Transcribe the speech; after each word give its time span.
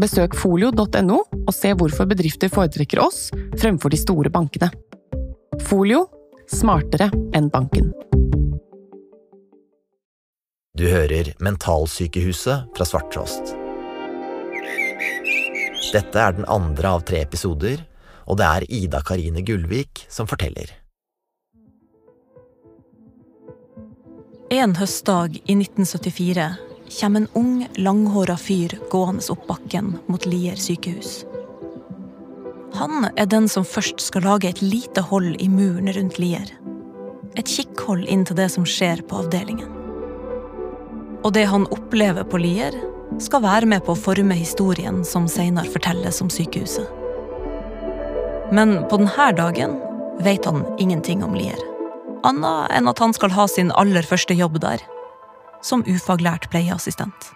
Besøk 0.00 0.34
folio.no 0.34 1.20
og 1.22 1.52
se 1.54 1.70
hvorfor 1.78 2.08
bedrifter 2.10 2.50
foretrekker 2.50 2.98
oss 3.02 3.28
fremfor 3.60 3.92
de 3.94 4.00
store 4.00 4.32
bankene. 4.34 4.70
Folio 5.68 6.08
smartere 6.50 7.10
enn 7.36 7.50
banken. 7.52 7.92
Du 10.74 10.88
hører 10.90 11.30
Mentalsykehuset 11.38 12.74
fra 12.74 12.86
Svarttrost. 12.88 13.54
Dette 15.94 16.18
er 16.18 16.34
den 16.34 16.48
andre 16.50 16.96
av 16.96 17.04
tre 17.06 17.20
episoder, 17.22 17.78
og 18.26 18.40
det 18.40 18.48
er 18.48 18.66
Ida 18.66 18.98
Karine 19.06 19.44
Gullvik 19.46 20.08
som 20.10 20.26
forteller. 20.26 20.72
En 24.50 24.74
høstdag 24.74 25.38
i 25.46 25.54
1974 25.54 26.73
kommer 27.00 27.20
en 27.20 27.28
ung, 27.32 27.68
langhåra 27.76 28.36
fyr 28.36 28.78
gående 28.90 29.24
opp 29.32 29.46
bakken 29.46 29.94
mot 30.06 30.26
Lier 30.26 30.56
sykehus. 30.56 31.24
Han 32.74 33.08
er 33.16 33.26
den 33.30 33.46
som 33.48 33.64
først 33.64 34.02
skal 34.02 34.26
lage 34.26 34.48
et 34.50 34.62
lite 34.62 35.04
hold 35.06 35.36
i 35.42 35.48
muren 35.48 35.92
rundt 35.94 36.18
Lier. 36.18 36.48
Et 37.38 37.46
kikkhold 37.46 38.06
inn 38.10 38.24
til 38.26 38.38
det 38.38 38.48
som 38.54 38.66
skjer 38.66 39.02
på 39.06 39.22
avdelingen. 39.22 39.70
Og 41.24 41.32
det 41.36 41.46
han 41.48 41.68
opplever 41.74 42.26
på 42.26 42.40
Lier, 42.42 42.74
skal 43.22 43.44
være 43.44 43.68
med 43.70 43.84
på 43.86 43.94
å 43.94 44.00
forme 44.00 44.34
historien 44.34 45.04
som 45.06 45.28
seinere 45.30 45.70
fortelles 45.70 46.18
om 46.24 46.30
sykehuset. 46.32 46.88
Men 48.54 48.80
på 48.90 48.98
denne 48.98 49.28
dagen 49.38 49.78
vet 50.24 50.46
han 50.48 50.64
ingenting 50.78 51.22
om 51.24 51.36
Lier. 51.36 51.60
Annet 52.26 52.74
enn 52.74 52.90
at 52.90 53.00
han 53.02 53.14
skal 53.14 53.32
ha 53.36 53.46
sin 53.50 53.72
aller 53.78 54.02
første 54.06 54.34
jobb 54.34 54.58
der. 54.62 54.82
Som 55.64 55.84
ufaglært 55.88 56.50
pleieassistent. 56.52 57.30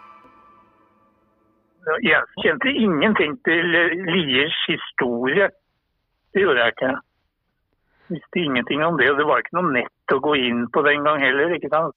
Jeg 2.05 2.21
kjente 2.45 2.69
ingenting 2.69 3.39
til 3.49 3.77
Liers 4.13 4.59
historie. 4.69 5.49
Det 6.35 6.43
gjorde 6.45 6.61
jeg 6.61 6.75
ikke. 6.75 6.91
Visste 8.13 8.43
ingenting 8.43 8.85
om 8.85 8.99
det, 9.01 9.09
og 9.11 9.17
det 9.21 9.27
var 9.29 9.41
ikke 9.41 9.57
noe 9.57 9.73
nett 9.73 10.13
å 10.13 10.21
gå 10.25 10.37
inn 10.37 10.67
på 10.73 10.85
den 10.85 11.09
gang 11.09 11.21
heller. 11.25 11.55
ikke 11.57 11.73
sant? 11.73 11.97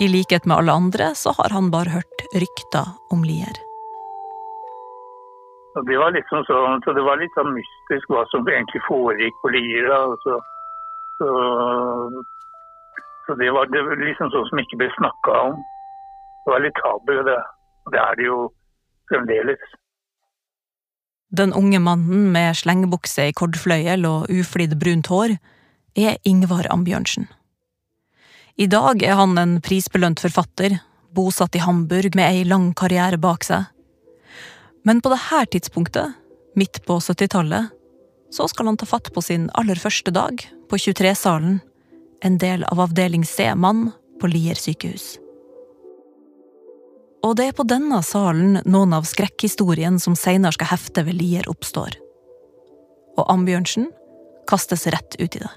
I 0.00 0.08
likhet 0.08 0.46
med 0.48 0.56
alle 0.56 0.72
andre 0.80 1.10
så 1.22 1.34
har 1.36 1.52
han 1.52 1.68
bare 1.72 1.92
hørt 1.98 2.22
rykter 2.32 2.94
om 3.12 3.24
Lier. 3.24 3.58
Og 5.76 5.84
det 5.86 5.98
var 6.00 6.14
liksom 6.16 6.44
sånn, 6.48 6.80
så 6.84 6.94
det 6.96 7.04
var 7.04 7.20
litt 7.20 7.36
sånn 7.36 7.52
mystisk 7.52 8.08
hva 8.10 8.24
som 8.32 8.48
egentlig 8.48 8.80
foregikk 8.88 9.36
på 9.42 9.52
Lier. 9.54 9.90
Altså. 9.94 10.40
Så, 11.20 11.28
så, 13.30 13.36
det 13.38 13.50
var 13.54 13.70
det 13.70 13.84
liksom 14.02 14.32
sånn 14.34 14.48
som 14.50 14.58
ikke 14.58 14.80
ble 14.80 14.88
snakka 14.96 15.34
om. 15.46 15.60
Det 16.42 16.50
var 16.50 16.64
litt 16.64 16.78
tabu, 16.82 17.12
det. 17.28 17.38
Og 17.86 17.94
det 17.94 18.00
er 18.02 18.18
det 18.18 18.26
jo 18.26 18.38
fremdeles. 19.10 19.62
Den 21.30 21.54
unge 21.54 21.78
mannen 21.78 22.32
med 22.34 22.58
slengebukse 22.58 23.28
i 23.30 23.34
kordfløyel 23.38 24.02
og 24.08 24.32
uflidd 24.34 24.74
brunt 24.80 25.06
hår 25.12 25.36
er 25.94 26.18
Ingvar 26.26 26.66
Ambjørnsen. 26.74 27.28
I 28.58 28.66
dag 28.66 29.04
er 29.06 29.14
han 29.14 29.38
en 29.38 29.60
prisbelønt 29.62 30.18
forfatter, 30.20 30.80
bosatt 31.14 31.54
i 31.54 31.62
Hamburg 31.62 32.18
med 32.18 32.26
ei 32.26 32.42
lang 32.50 32.72
karriere 32.74 33.18
bak 33.22 33.46
seg. 33.46 33.70
Men 34.82 34.98
på 34.98 35.14
dette 35.14 35.44
tidspunktet, 35.54 36.18
midt 36.58 36.82
på 36.82 36.98
70-tallet, 36.98 37.70
så 38.34 38.50
skal 38.50 38.72
han 38.72 38.78
ta 38.78 38.90
fatt 38.90 39.14
på 39.14 39.22
sin 39.22 39.46
aller 39.54 39.78
første 39.78 40.10
dag 40.14 40.42
på 40.70 40.82
23-salen, 40.82 41.60
en 42.24 42.38
del 42.38 42.64
av 42.64 42.80
avdeling 42.80 43.24
C-mann 43.24 43.90
på 44.20 44.28
Lier 44.30 44.58
sykehus. 44.58 45.16
Og 47.24 47.36
det 47.36 47.50
er 47.50 47.56
på 47.56 47.66
denne 47.68 48.00
salen 48.04 48.60
noen 48.64 48.94
av 48.96 49.08
skrekkhistorien 49.08 49.98
som 50.00 50.16
seinere 50.16 50.56
skal 50.56 50.72
hefte 50.72 51.04
ved 51.04 51.18
Lier, 51.20 51.48
oppstår. 51.52 51.98
Og 53.20 53.26
Ambjørnsen 53.28 53.90
kastes 54.48 54.86
rett 54.92 55.18
ut 55.20 55.36
i 55.36 55.42
det. 55.42 55.52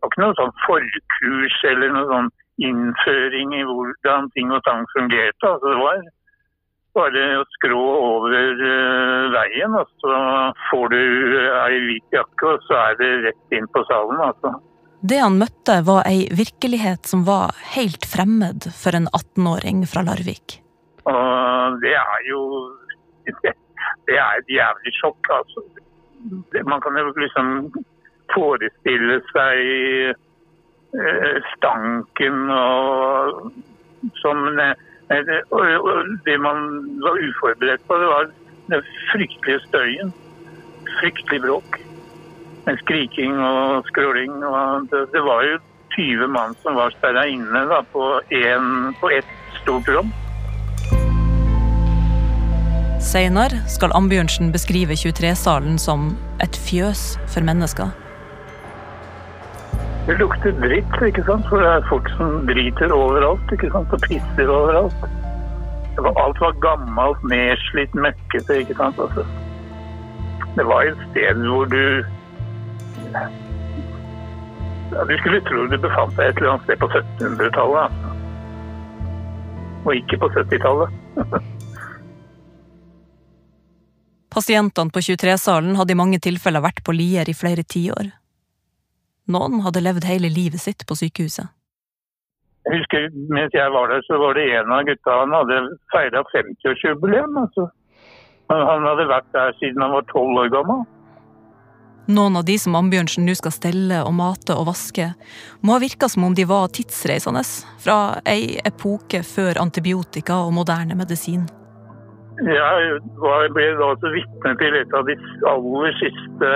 Det 0.00 0.02
var 0.02 0.10
ikke 0.10 0.24
noe 0.24 0.38
sånn 0.38 0.54
forkurs 0.64 1.58
eller 1.70 1.94
noe 1.94 2.08
sånn 2.10 2.30
innføring 2.66 3.52
i 3.56 3.62
hvordan 3.68 4.30
ting 4.34 4.50
og 4.52 4.62
tang 4.66 4.82
fungerte. 4.94 5.46
Altså, 5.46 5.70
det 5.70 5.78
var 5.80 6.02
bare 6.96 7.22
å 7.40 7.44
skrå 7.56 7.82
over 8.00 8.34
eh, 8.66 9.28
veien, 9.34 9.76
og 9.78 9.88
så 10.02 10.16
får 10.70 10.88
du 10.94 10.98
ei 11.60 11.78
hvit 11.86 12.16
jakke, 12.16 12.54
og 12.56 12.64
så 12.66 12.78
er 12.88 12.98
det 13.00 13.10
rett 13.28 13.56
inn 13.58 13.68
på 13.74 13.84
salen. 13.90 14.20
altså. 14.26 14.54
Det 15.00 15.16
han 15.22 15.38
møtte, 15.40 15.78
var 15.86 16.02
ei 16.10 16.26
virkelighet 16.36 17.06
som 17.08 17.22
var 17.24 17.54
helt 17.76 18.04
fremmed 18.04 18.66
for 18.76 18.96
en 18.98 19.06
18-åring 19.16 19.86
fra 19.88 20.02
Larvik. 20.04 20.58
Og 21.08 21.78
det 21.84 21.94
er 21.96 22.26
jo 22.28 22.42
Det 24.10 24.16
er 24.18 24.40
et 24.42 24.50
jævlig 24.50 24.92
sjokk, 24.98 25.30
altså. 25.32 25.62
Det- 26.52 26.66
Man 26.66 26.80
kan 26.84 26.96
jo 26.98 27.12
liksom 27.16 27.70
forestille 28.34 29.20
seg 29.30 29.60
eh, 30.10 31.38
stanken 31.54 32.50
og 32.50 33.52
som 34.20 34.42
eh, 34.58 34.74
og 35.10 36.10
det 36.24 36.36
man 36.40 36.58
var 37.02 37.18
uforberedt 37.18 37.86
på, 37.88 37.98
det 37.98 38.10
var 38.10 38.30
den 38.70 38.82
fryktelige 39.10 39.60
støyen. 39.66 40.12
Fryktelig 41.00 41.40
bråk. 41.42 41.80
Med 42.66 42.78
skriking 42.78 43.38
og 43.38 43.86
skråling. 43.90 44.32
Det 45.12 45.22
var 45.26 45.42
jo 45.48 45.58
20 45.96 46.28
mann 46.28 46.54
som 46.62 46.78
var 46.78 46.94
sperra 46.94 47.26
inne 47.26 47.64
da, 47.70 47.82
på, 47.92 48.20
en, 48.30 48.94
på 49.00 49.10
ett 49.10 49.30
stort 49.62 49.88
rom. 49.88 50.12
Seinere 53.00 53.64
skal 53.72 53.94
Ambjørnsen 53.96 54.52
beskrive 54.52 54.94
23-salen 54.94 55.80
som 55.80 56.12
et 56.44 56.54
fjøs 56.68 57.16
for 57.32 57.42
mennesker. 57.42 57.90
Det 60.10 60.16
lukter 60.18 60.50
dritt, 60.58 60.94
ikke 61.06 61.22
sant? 61.22 61.44
For 61.46 61.62
det 61.62 61.68
er 61.70 61.84
folk 61.86 62.08
som 62.16 62.40
driter 62.48 62.90
overalt, 62.90 63.52
ikke 63.54 63.68
sant? 63.70 63.92
Og 63.94 64.00
pisser 64.02 64.48
overalt. 64.50 65.04
Alt 66.02 66.40
var 66.42 66.56
gammelt, 66.64 67.22
nedslitt, 67.30 67.94
møkkete, 67.94 68.56
ikke 68.64 68.74
sant? 68.80 68.98
Altså. 68.98 69.22
Det 70.56 70.66
var 70.66 70.90
et 70.90 70.98
sted 71.12 71.38
hvor 71.46 71.70
du 71.70 71.84
ja, 73.14 73.22
Du 75.06 75.14
skulle 75.22 75.40
tro 75.46 75.70
du 75.70 75.78
befant 75.78 76.18
deg 76.18 76.24
et 76.26 76.36
eller 76.42 76.56
annet 76.56 76.66
sted 76.66 76.82
på 76.82 76.90
1700-tallet. 76.90 77.82
Altså. 77.86 78.10
Og 79.86 79.94
ikke 79.94 80.18
på 80.24 80.34
70-tallet. 80.34 80.90
Pasientene 84.34 84.90
på 84.90 85.06
23-salen 85.06 85.78
hadde 85.78 85.94
i 85.94 86.02
mange 86.02 86.18
tilfeller 86.18 86.66
vært 86.66 86.82
på 86.82 86.98
Lier 86.98 87.30
i 87.30 87.34
flere 87.34 87.62
tiår. 87.62 88.19
Noen 89.28 89.60
hadde 89.64 89.82
levd 89.84 90.06
hele 90.08 90.30
livet 90.32 90.62
sitt 90.62 90.86
på 90.88 90.96
sykehuset. 90.98 91.50
Jeg 92.68 92.78
husker 92.78 93.08
mens 93.32 93.54
jeg 93.56 93.72
var 93.72 93.88
der, 93.90 94.02
så 94.06 94.18
var 94.20 94.36
det 94.36 94.46
en 94.54 94.72
av 94.72 94.86
gutta 94.86 95.18
han 95.22 95.34
hadde 95.34 95.60
feira 95.92 96.22
50-årsjubileum. 96.30 97.36
Altså. 97.42 97.68
Han 98.52 98.64
han 98.66 98.88
hadde 98.88 99.06
vært 99.10 99.30
der 99.34 99.54
siden 99.58 99.82
han 99.82 99.94
var 99.96 100.08
tolv 100.10 100.42
år 100.44 100.50
gammel. 100.52 100.82
Noen 102.10 102.36
av 102.40 102.44
de 102.44 102.56
som 102.58 102.74
Ambjørnsen 102.74 103.26
nå 103.28 103.36
skal 103.38 103.54
stelle 103.54 104.00
og 104.02 104.12
mate 104.16 104.56
og 104.58 104.66
vaske, 104.70 105.12
må 105.62 105.76
ha 105.76 105.82
virka 105.82 106.08
som 106.10 106.26
om 106.26 106.34
de 106.34 106.46
var 106.48 106.72
tidsreisende, 106.74 107.44
fra 107.84 107.98
ei 108.26 108.58
epoke 108.66 109.22
før 109.26 109.60
antibiotika 109.62 110.40
og 110.46 110.54
moderne 110.56 110.96
medisin. 110.98 111.46
Jeg 112.40 113.00
ble 113.54 113.66
da 113.78 113.90
vitne 114.16 114.54
til 114.62 114.78
et 114.80 114.94
av 114.96 115.06
de 115.06 115.16
aller 115.50 115.98
siste 116.00 116.52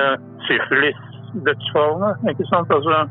syfilis-dødsfallene. 1.35 2.31
ikke 2.31 2.47
sant? 2.53 2.71
Altså, 2.71 3.09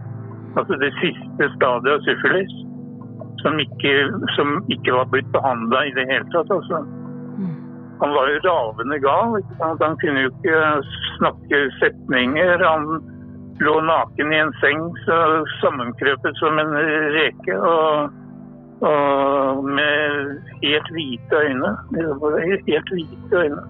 altså 0.57 0.73
det 0.83 0.91
siste 1.01 1.43
stadiet 1.55 1.93
av 1.93 2.01
syfilis. 2.07 2.53
Som 3.43 3.59
ikke, 3.59 3.93
som 4.35 4.63
ikke 4.71 4.93
var 4.93 5.05
blitt 5.11 5.31
behandla 5.31 5.85
i 5.85 5.95
det 5.97 6.05
hele 6.11 6.25
tatt. 6.31 6.51
altså. 6.51 6.85
Han 8.01 8.09
var 8.17 8.27
jo 8.31 8.39
ravende 8.49 8.99
gal. 8.99 9.37
ikke 9.39 9.55
sant? 9.59 9.83
Han 9.83 9.97
kunne 10.01 10.21
jo 10.21 10.31
ikke 10.31 10.57
snakke 11.17 11.57
setninger. 11.79 12.63
Han 12.71 12.83
lå 13.59 13.81
naken 13.81 14.33
i 14.33 14.39
en 14.39 14.53
seng, 14.61 14.81
så 15.05 15.45
sammenkrøpet 15.61 16.37
som 16.37 16.59
en 16.59 16.73
reke. 17.17 17.59
Og, 17.59 18.09
og 18.81 19.63
med 19.63 20.41
helt 20.63 20.89
hvite 20.95 21.35
øyne. 21.35 21.75
Helt 22.67 22.89
hvite 22.91 23.35
øyne. 23.43 23.63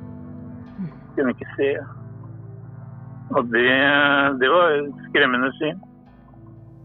Kunne 1.15 1.29
ikke 1.29 1.51
se. 1.57 1.75
Og 3.33 3.49
det, 3.53 3.69
det 4.41 4.49
var 4.51 4.77
skremmende 5.09 5.49
syn. 5.57 5.79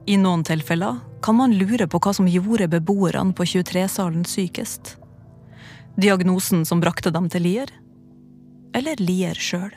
I 0.09 0.17
noen 0.17 0.45
tilfeller 0.47 1.03
kan 1.25 1.37
man 1.37 1.53
lure 1.59 1.89
på 1.91 2.01
hva 2.01 2.15
som 2.17 2.29
gjorde 2.31 2.71
beboerne 2.73 3.35
på 3.37 3.45
23-salen 3.45 4.25
sykest. 4.25 4.95
Diagnosen 6.01 6.65
som 6.69 6.81
brakte 6.81 7.13
dem 7.13 7.27
til 7.29 7.45
Lier? 7.45 7.73
Eller 8.77 9.01
Lier 9.03 9.37
sjøl? 9.37 9.75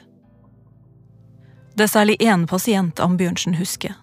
Det 1.76 1.88
er 1.88 1.92
særlig 1.92 2.18
én 2.22 2.46
pasient 2.48 3.00
Ambjørnsen 3.04 3.56
husker. 3.60 3.96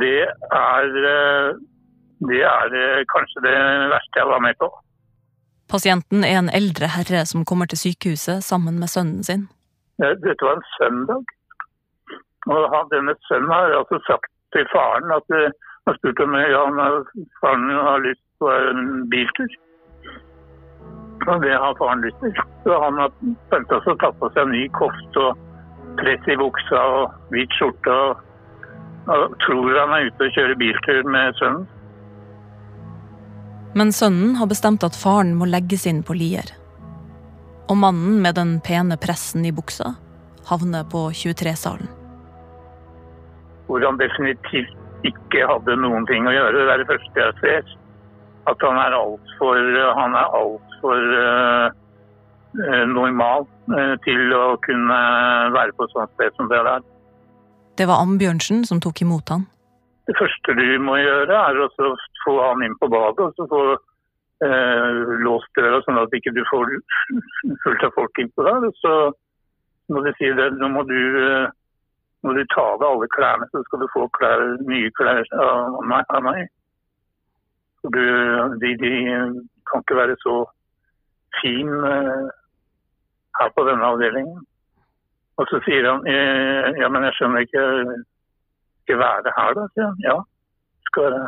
Det 0.00 0.24
er, 0.24 0.88
eh, 1.10 1.60
det 2.28 2.40
er 2.48 2.76
eh, 2.80 3.04
kanskje 3.12 3.44
det 3.44 3.54
verste 3.92 4.20
jeg 4.20 4.30
var 4.30 4.40
med 4.40 4.56
på. 4.60 4.70
Pasienten 5.68 6.24
er 6.24 6.38
en 6.38 6.52
eldre 6.52 6.88
herre 6.92 7.24
som 7.26 7.44
kommer 7.44 7.66
til 7.66 7.80
sykehuset 7.80 8.44
sammen 8.44 8.78
med 8.80 8.92
sønnen 8.92 9.24
sin. 9.24 9.48
Dette 9.98 10.44
var 10.44 10.58
en 10.58 10.68
søndag. 10.76 11.34
Og 12.50 12.66
han, 12.74 12.90
denne 12.92 13.14
sønnen 13.28 13.52
har 13.52 13.78
altså 13.80 14.00
sagt 14.08 14.30
til 14.54 14.66
faren 14.72 15.12
at 15.14 15.32
han 15.32 15.54
han 15.86 15.96
spurte 15.98 16.24
om 16.24 16.34
ja, 16.34 16.62
faren 17.40 17.70
har 17.70 17.98
lyst 18.00 18.24
på 18.40 18.48
en 18.48 19.08
biltur. 19.12 19.56
Og 21.28 21.42
det 21.42 21.52
har 21.52 21.76
faren 21.78 22.04
lyst 22.04 22.20
til. 22.22 22.36
Så 22.64 22.76
han 22.80 23.00
har 23.00 23.10
tenkt 23.52 23.72
å 23.72 23.80
tatt 23.84 24.16
på 24.20 24.30
seg 24.32 24.48
ny 24.48 24.62
kofte 24.76 25.24
og 25.26 25.42
press 26.00 26.28
i 26.28 26.36
buksa 26.40 26.80
og 26.98 27.34
hvit 27.34 27.52
skjorte. 27.58 27.96
Og, 28.06 28.22
og 29.12 29.36
tror 29.44 29.76
han 29.76 29.92
er 29.96 30.08
ute 30.08 30.28
og 30.28 30.38
kjører 30.38 30.60
biltur 30.60 31.10
med 31.16 31.40
sønnen. 31.40 31.66
Men 33.74 33.92
sønnen 33.92 34.36
har 34.38 34.48
bestemt 34.48 34.86
at 34.86 34.96
faren 34.96 35.34
må 35.36 35.48
legges 35.50 35.84
inn 35.90 36.00
på 36.06 36.16
Lier. 36.16 36.48
Og 37.68 37.76
mannen 37.80 38.22
med 38.24 38.38
den 38.38 38.56
pene 38.64 38.96
pressen 39.00 39.44
i 39.44 39.52
buksa 39.52 39.96
havner 40.48 40.84
på 40.88 41.08
23-salen. 41.16 42.03
Hvor 43.66 43.84
han 43.84 44.00
definitivt 44.00 44.74
ikke 45.08 45.46
hadde 45.48 45.76
noen 45.80 46.06
ting 46.08 46.28
å 46.28 46.34
gjøre. 46.34 46.64
Det 46.64 46.72
er 46.72 46.82
det 46.82 46.90
første 46.90 47.22
jeg 47.22 47.36
ser. 47.40 47.72
At 48.50 48.60
han 48.64 48.76
er 48.80 48.96
altfor 48.96 49.60
alt 49.84 50.74
uh, 50.84 51.72
normal 52.90 53.46
uh, 53.72 53.94
til 54.04 54.34
å 54.36 54.44
kunne 54.64 55.00
være 55.54 55.72
på 55.76 55.86
et 55.86 55.96
sånt 55.96 56.12
sted 56.16 56.36
som 56.36 56.50
det 56.52 56.60
der. 56.66 56.84
Det 57.74 57.88
var 57.90 58.04
Ambjørnsen 58.04 58.62
som 58.68 58.80
tok 58.84 59.02
imot 59.02 59.32
han. 59.32 59.48
Det 60.04 60.14
første 60.18 60.54
du 60.58 60.66
må 60.84 60.98
gjøre, 61.00 61.32
er 61.32 61.58
å 61.64 61.70
få 62.24 62.36
han 62.42 62.62
inn 62.66 62.76
på 62.80 62.90
badet 62.92 63.24
og 63.24 63.36
så 63.38 63.48
få 63.48 63.62
uh, 63.74 64.88
låst 65.24 65.52
døra, 65.56 65.80
sånn 65.86 66.00
at 66.02 66.16
ikke 66.16 66.34
du 66.36 66.42
får 66.52 66.76
fullt 67.64 67.86
av 67.88 67.96
folk 67.96 68.20
innpå 68.20 68.44
der. 68.46 68.68
Og 68.68 68.80
så 68.84 68.94
må 69.92 70.04
du 70.04 70.12
si 70.20 70.28
det, 70.36 70.52
nå 70.60 70.70
må 70.76 70.84
du 70.88 71.00
når 72.24 72.38
du 72.38 72.44
tar 72.54 72.70
av 72.76 72.84
alle 72.88 73.08
klærne, 73.12 73.46
så 73.52 73.60
skal 73.66 73.82
du 73.82 73.88
få 73.92 74.06
klær, 74.16 74.42
nye 74.68 74.90
klær 74.98 75.26
av 75.44 75.80
meg. 75.90 76.04
Av 76.08 76.24
meg. 76.24 76.48
Du, 77.84 78.00
de, 78.62 78.70
de, 78.80 78.92
kan 79.68 79.82
ikke 79.84 79.98
være 79.98 80.16
så 80.22 80.38
fin 81.42 81.68
uh, 81.68 82.30
her 83.40 83.50
på 83.52 83.64
denne 83.68 83.90
avdelingen. 83.92 84.40
Og 85.36 85.48
så 85.50 85.60
sier 85.66 85.88
han 85.90 86.04
eh, 86.06 86.68
ja, 86.78 86.88
men 86.94 87.04
jeg 87.08 87.16
skjønner 87.16 87.42
ikke 87.42 87.62
Skal 88.84 89.00
være 89.00 89.32
her, 89.36 89.56
da? 89.58 89.64
sier 89.72 89.88
han. 89.88 89.96
Ja, 90.04 90.18
skal 90.88 91.06
være 91.08 91.24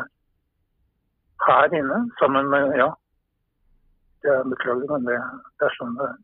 her 1.47 1.75
inne 1.81 1.99
sammen 2.21 2.49
med 2.53 2.73
Ja. 2.81 2.89
Det 4.23 4.31
er 4.33 4.49
beklager, 4.49 4.89
men 4.97 5.05
det, 5.05 5.17
det 5.59 5.67
er 5.67 5.75
sånn 5.77 5.93
det 5.99 6.07
er. 6.09 6.15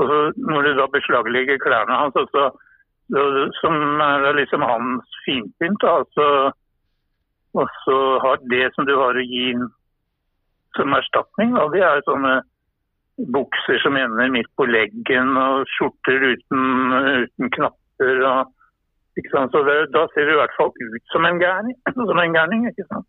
Og 0.00 0.08
så 0.08 0.16
når 0.50 0.66
du 0.66 0.70
da 0.80 0.86
beslaglegger 0.90 1.60
klærne 1.62 1.98
hans, 2.00 2.16
så 2.34 2.48
som 3.60 4.00
er 4.00 4.32
liksom 4.38 4.64
hans 4.64 5.16
finpynt. 5.26 5.84
Altså, 5.84 6.26
og 7.52 7.68
så 7.84 7.98
har 8.24 8.40
det 8.50 8.70
som 8.74 8.88
du 8.88 8.94
har 8.96 9.18
å 9.18 9.26
gi 9.26 9.52
som 10.76 10.96
erstatning, 10.96 11.52
og 11.60 11.74
det 11.74 11.84
er 11.84 12.04
sånne 12.06 12.40
bukser 13.32 13.78
som 13.82 13.96
ender 14.00 14.32
midt 14.32 14.48
på 14.56 14.64
leggen, 14.66 15.36
og 15.36 15.68
skjorter 15.76 16.32
uten, 16.32 16.64
uten 17.26 17.54
knapper. 17.58 18.24
og? 18.30 18.52
Så 19.12 19.60
det, 19.68 19.92
Da 19.92 20.06
ser 20.14 20.24
du 20.24 20.32
i 20.32 20.40
hvert 20.40 20.56
fall 20.56 20.72
ut 20.72 21.12
som 21.12 21.24
en 21.28 21.38
gærning. 21.38 21.76
Som 22.08 22.18
en 22.18 22.32
gærning 22.32 22.64
ikke 22.70 22.86
sant? 22.88 23.06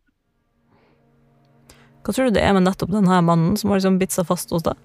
Hva 2.04 2.12
tror 2.12 2.28
du 2.28 2.36
det 2.36 2.44
er 2.44 2.52
med 2.52 2.66
nettopp 2.66 2.92
denne 2.92 3.22
mannen 3.24 3.56
som 3.56 3.72
har 3.72 3.80
liksom 3.80 3.96
bitt 3.96 4.12
seg 4.12 4.26
fast 4.28 4.52
hos 4.52 4.66
deg? 4.66 4.76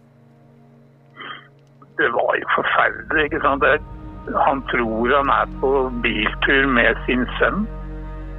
Det 1.99 2.07
var 2.15 2.37
jo 2.39 2.47
forferdelig. 2.55 3.25
ikke 3.27 3.41
sant? 3.43 3.59
Det 3.59 3.98
han 4.35 4.61
tror 4.71 5.15
han 5.15 5.29
er 5.33 5.51
på 5.61 5.71
biltur 6.03 6.67
med 6.67 6.97
sin 7.07 7.25
sønn, 7.39 7.65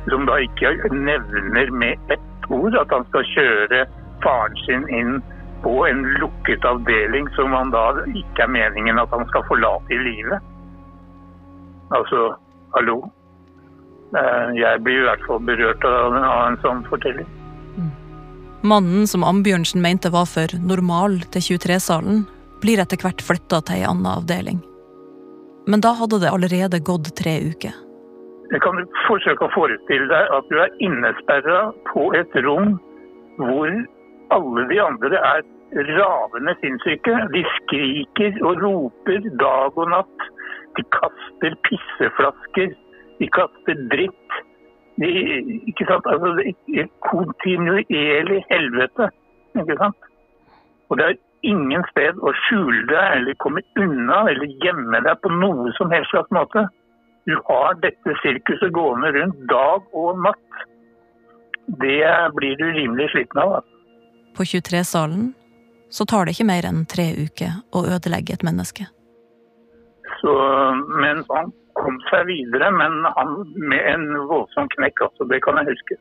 som 0.08 0.26
da 0.28 0.38
ikke 0.44 0.74
nevner 0.94 1.70
med 1.70 2.12
ett 2.14 2.50
ord 2.50 2.76
at 2.78 2.92
han 2.94 3.06
skal 3.10 3.26
kjøre 3.34 3.84
faren 4.24 4.56
sin 4.66 4.86
inn 4.94 5.18
på 5.62 5.74
en 5.86 6.04
lukket 6.20 6.64
avdeling 6.64 7.28
som 7.36 7.52
han 7.52 7.72
da 7.74 7.84
ikke 8.08 8.46
er 8.46 8.52
meningen 8.52 9.00
at 9.00 9.12
han 9.12 9.26
skal 9.28 9.44
forlate 9.48 9.92
i 9.94 10.00
livet. 10.00 10.46
Altså, 11.96 12.30
hallo. 12.76 13.02
Eh, 14.16 14.56
jeg 14.58 14.80
blir 14.86 15.02
i 15.02 15.06
hvert 15.06 15.26
fall 15.26 15.42
berørt 15.46 15.84
av 15.86 16.16
en 16.16 16.58
sånn 16.64 16.82
fortelling. 16.88 17.28
Mannen 18.60 19.06
som 19.08 19.24
Ambjørnsen 19.24 19.80
mente 19.80 20.10
var 20.12 20.26
for 20.28 20.52
normal 20.60 21.20
til 21.32 21.56
23-salen, 21.56 22.26
blir 22.60 22.80
etter 22.82 23.00
hvert 23.00 23.22
flytta 23.24 23.62
til 23.64 23.80
ei 23.80 23.86
anna 23.88 24.18
avdeling. 24.18 24.60
Men 25.66 25.82
da 25.84 25.92
hadde 26.00 26.20
det 26.22 26.32
allerede 26.32 26.80
gått 26.84 27.12
tre 27.20 27.36
uker. 27.52 27.74
Jeg 28.50 28.62
kan 28.64 28.80
forsøke 29.06 29.46
å 29.46 29.54
forestille 29.54 30.08
deg 30.10 30.32
at 30.34 30.48
du 30.50 30.56
er 30.58 30.72
innesperra 30.82 31.60
på 31.92 32.08
et 32.18 32.32
rom 32.46 32.74
hvor 33.38 33.70
alle 34.34 34.64
de 34.70 34.80
andre 34.82 35.20
er 35.20 35.44
ravende 36.00 36.54
sinnssyke. 36.60 37.14
De 37.34 37.44
skriker 37.56 38.40
og 38.42 38.62
roper 38.64 39.30
dag 39.42 39.78
og 39.78 39.90
natt. 39.94 40.28
De 40.78 40.84
kaster 40.96 41.56
pisseflasker. 41.68 42.74
De 43.20 43.28
kaster 43.38 43.86
dritt. 43.94 44.38
De, 45.00 45.08
ikke 45.70 45.86
sant? 45.88 46.06
Altså, 46.10 46.34
det 46.40 46.82
er 46.82 46.90
kontinuerlig 47.06 48.42
helvete. 48.50 49.10
Ikke 49.62 49.78
sant? 49.78 50.08
Og 50.90 50.98
det 50.98 51.06
er 51.06 51.20
ingen 51.46 51.84
sted 51.90 52.18
å 52.20 52.32
skjule 52.44 52.84
deg 52.90 53.16
eller 53.16 53.38
komme 53.42 53.62
unna 53.80 54.22
eller 54.30 54.52
gjemme 54.64 55.00
deg 55.06 55.20
på 55.22 55.32
noe 55.32 55.72
som 55.78 55.92
helst 55.94 56.12
slags 56.14 56.32
måte. 56.34 56.66
Du 57.28 57.36
har 57.48 57.76
dette 57.82 58.16
sirkuset 58.22 58.72
gående 58.74 59.12
rundt 59.16 59.42
dag 59.50 59.84
og 59.96 60.22
natt. 60.24 60.64
Det 61.80 62.06
blir 62.36 62.56
du 62.58 62.66
rimelig 62.74 63.10
sliten 63.12 63.42
av. 63.42 63.60
På 64.36 64.46
23-salen 64.46 65.30
så 65.90 66.06
tar 66.06 66.26
det 66.26 66.36
ikke 66.36 66.48
mer 66.50 66.66
enn 66.66 66.84
tre 66.90 67.10
uker 67.18 67.60
å 67.76 67.84
ødelegge 67.96 68.36
et 68.36 68.46
menneske. 68.46 68.86
Så, 70.20 70.34
men 71.02 71.24
han 71.30 71.52
kom 71.78 71.98
seg 72.10 72.26
videre, 72.28 72.70
men 72.74 73.00
han 73.16 73.36
med 73.56 73.86
en 73.94 74.06
voldsom 74.30 74.68
knekk, 74.76 75.06
altså. 75.06 75.26
Det 75.30 75.40
kan 75.44 75.60
jeg 75.60 75.72
huske. 75.72 75.98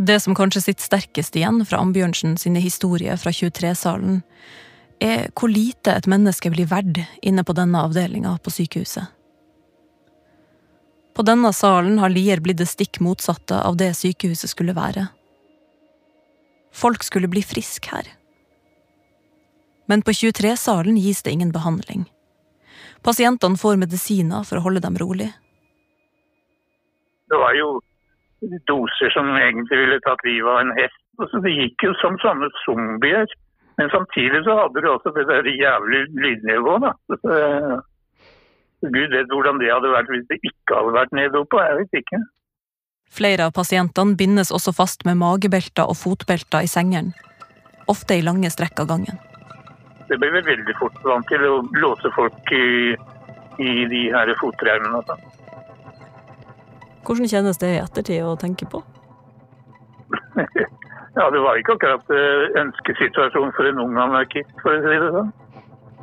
Det 0.00 0.20
som 0.20 0.34
kanskje 0.34 0.62
sitter 0.64 0.86
sterkest 0.86 1.34
igjen 1.36 1.60
fra 1.68 1.82
Ambjørnsen 1.84 2.38
sine 2.40 2.60
historier 2.64 3.18
fra 3.20 3.32
23-salen, 3.36 4.22
er 5.00 5.26
hvor 5.36 5.52
lite 5.52 5.92
et 5.92 6.08
menneske 6.08 6.48
blir 6.52 6.70
verd 6.70 7.02
inne 7.20 7.44
på 7.44 7.52
denne 7.56 7.82
avdelinga 7.84 8.32
på 8.40 8.52
sykehuset. 8.54 9.10
På 11.12 11.24
denne 11.26 11.52
salen 11.52 11.98
har 12.00 12.12
Lier 12.12 12.40
blitt 12.40 12.62
det 12.62 12.68
stikk 12.70 13.02
motsatte 13.04 13.58
av 13.60 13.76
det 13.76 13.90
sykehuset 13.98 14.54
skulle 14.54 14.72
være. 14.76 15.10
Folk 16.72 17.04
skulle 17.04 17.28
bli 17.28 17.42
friske 17.44 17.92
her. 17.92 18.08
Men 19.84 20.00
på 20.06 20.16
23-salen 20.16 20.96
gis 20.96 21.20
det 21.26 21.36
ingen 21.36 21.52
behandling. 21.52 22.06
Pasientene 23.04 23.60
får 23.60 23.76
medisiner 23.84 24.48
for 24.48 24.60
å 24.60 24.64
holde 24.64 24.80
dem 24.80 24.96
rolig. 24.96 25.28
Det 27.28 27.36
var 27.36 27.52
jo 27.58 27.80
doser 28.70 29.12
som 29.14 29.28
egentlig 29.36 29.78
ville 29.82 30.00
tatt 30.06 30.24
livet 30.24 30.50
av 30.50 30.60
en 30.64 30.74
hest. 30.78 30.98
Altså, 31.20 31.40
det 31.44 31.52
gikk 31.52 31.86
jo 31.88 31.94
som 32.00 32.18
sånne 32.22 32.48
zombier. 32.64 33.28
Men 33.80 33.92
samtidig 33.92 34.42
så 34.44 34.56
hadde 34.58 34.82
du 34.82 34.88
også 34.90 35.12
det 35.16 35.26
der 35.28 35.46
jævlig 35.48 36.02
lydnivået, 36.12 36.84
da. 36.84 36.92
Gud 38.80 39.12
vet 39.12 39.32
hvordan 39.32 39.60
det 39.60 39.72
hadde 39.72 39.92
vært 39.92 40.12
hvis 40.12 40.26
det 40.28 40.38
ikke 40.40 40.76
hadde 40.76 40.92
vært 40.96 41.16
neddopa. 41.16 41.64
Jeg 41.68 41.78
vet 41.82 41.98
ikke. 42.02 42.20
Flere 43.10 43.48
av 43.48 43.56
pasientene 43.56 44.16
bindes 44.16 44.52
også 44.54 44.72
fast 44.76 45.04
med 45.08 45.18
magebelter 45.20 45.88
og 45.88 45.98
fotbelter 45.98 46.64
i 46.64 46.70
sengene. 46.70 47.12
Ofte 47.90 48.16
i 48.16 48.24
lange 48.24 48.52
strekk 48.52 48.84
av 48.84 48.92
gangen. 48.92 49.18
Det 50.08 50.18
ble 50.18 50.30
vi 50.34 50.44
veldig 50.46 50.76
fort 50.78 50.96
vant 51.06 51.26
til 51.30 51.42
å 51.46 51.60
låse 51.82 52.10
folk 52.14 52.52
i, 52.54 52.94
i 53.62 53.72
de 53.90 54.02
her 54.14 54.32
fotreimene. 54.40 55.02
Hvordan 57.06 57.30
kjennes 57.30 57.60
det 57.60 57.70
i 57.74 57.80
ettertid 57.80 58.26
å 58.26 58.36
tenke 58.40 58.68
på? 58.70 58.82
Ja, 61.18 61.26
det 61.34 61.40
var 61.42 61.58
ikke 61.58 61.74
akkurat 61.74 62.12
eh, 62.14 62.44
ønskesituasjon 62.60 63.50
for 63.56 63.66
en 63.66 63.80
ung 63.82 63.96
anarkist, 63.98 64.52
for 64.62 64.76
å 64.76 64.82
si 64.84 64.98
det 65.02 65.08
sånn. 65.16 65.32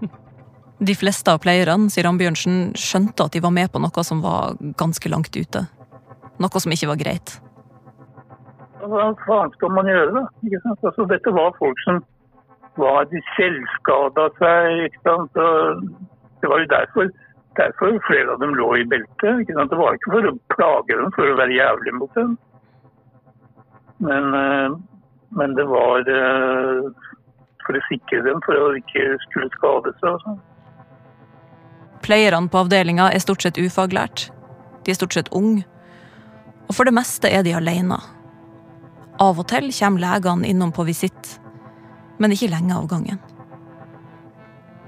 De 0.89 0.95
fleste 0.99 1.31
av 1.31 1.39
pleierne, 1.41 1.87
sier 1.93 2.09
Ambjørnsen, 2.09 2.73
skjønte 2.77 3.25
at 3.25 3.37
de 3.37 3.41
var 3.41 3.53
med 3.55 3.71
på 3.71 3.79
noe 3.81 4.03
som 4.05 4.19
var 4.21 4.59
ganske 4.77 5.09
langt 5.09 5.31
ute. 5.39 5.63
Noe 6.43 6.61
som 6.61 6.75
ikke 6.75 6.91
var 6.91 6.99
greit. 6.99 7.37
Hva 8.83 9.07
faen 9.23 9.55
skal 9.55 9.73
man 9.73 9.89
gjøre, 9.89 10.11
da? 10.19 10.25
Altså, 10.75 11.07
dette 11.09 11.33
var 11.33 11.55
folk 11.57 11.79
som 11.87 12.03
var 12.77 13.07
de 13.09 13.23
selvskada 13.33 14.27
seg. 14.37 14.83
ikke 14.89 15.01
sant? 15.07 15.39
Og 15.41 15.87
det 16.43 16.51
var 16.51 16.61
jo 16.61 16.69
derfor, 16.75 17.09
derfor 17.57 17.97
flere 18.07 18.33
av 18.33 18.39
dem 18.39 18.55
lå 18.55 18.69
i 18.77 18.85
beltet. 18.85 19.47
Det 19.47 19.79
var 19.79 19.97
ikke 19.97 20.13
for 20.13 20.29
å 20.29 20.35
plage 20.53 20.97
dem, 20.99 21.11
for 21.15 21.31
å 21.31 21.37
være 21.39 21.57
jævlig 21.57 21.93
mot 21.97 22.13
dem. 22.17 22.37
Men, 23.97 24.33
eh, 24.33 24.75
men 25.29 25.55
det 25.57 25.65
var 25.69 26.05
eh, 26.13 26.89
for 27.65 27.77
å 27.77 27.85
sikre 27.89 28.21
dem, 28.25 28.41
for 28.45 28.55
å 28.55 28.75
ikke 28.77 29.17
skulle 29.27 29.49
skade 29.55 29.93
seg. 30.01 30.21
sånn. 30.25 30.39
Pleierne 32.05 32.49
på 32.51 32.61
avdelinga 32.61 33.09
er 33.11 33.23
stort 33.23 33.41
sett 33.41 33.57
ufaglært. 33.57 34.29
De 34.85 34.93
er 34.93 34.99
stort 34.99 35.17
sett 35.17 35.33
unge. 35.35 35.65
Og 36.67 36.75
for 36.75 36.87
det 36.87 36.93
meste 36.95 37.31
er 37.31 37.43
de 37.43 37.55
alene. 37.57 37.97
Av 39.19 39.39
og 39.39 39.47
til 39.49 39.71
kommer 39.73 40.03
legene 40.03 40.47
innom 40.47 40.71
på 40.71 40.85
visitt, 40.85 41.39
men 42.19 42.31
ikke 42.31 42.51
lenge 42.51 42.75
av 42.75 42.87
gangen. 42.91 43.19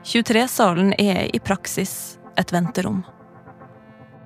23-salen 0.05 0.93
er 1.01 1.27
i 1.33 1.39
praksis 1.43 2.18
et 2.39 2.53
venterom. 2.55 3.03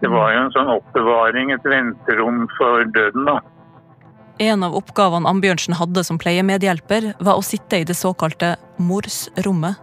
Det 0.04 0.12
var 0.12 0.34
jo 0.34 0.40
en 0.44 0.54
sånn 0.56 0.72
oppbevaring, 0.74 1.54
et 1.56 1.66
venterom 1.66 2.46
for 2.58 2.84
døden. 2.96 3.26
da. 3.26 3.40
En 4.44 4.64
av 4.66 4.76
oppgavene 4.76 5.30
Ambjørnsen 5.30 5.78
hadde 5.78 6.04
som 6.04 6.18
pleiemedhjelper, 6.20 7.14
var 7.20 7.38
å 7.38 7.46
sitte 7.46 7.80
i 7.80 7.86
det 7.88 7.96
såkalte 7.96 8.56
morsrommet. 8.82 9.78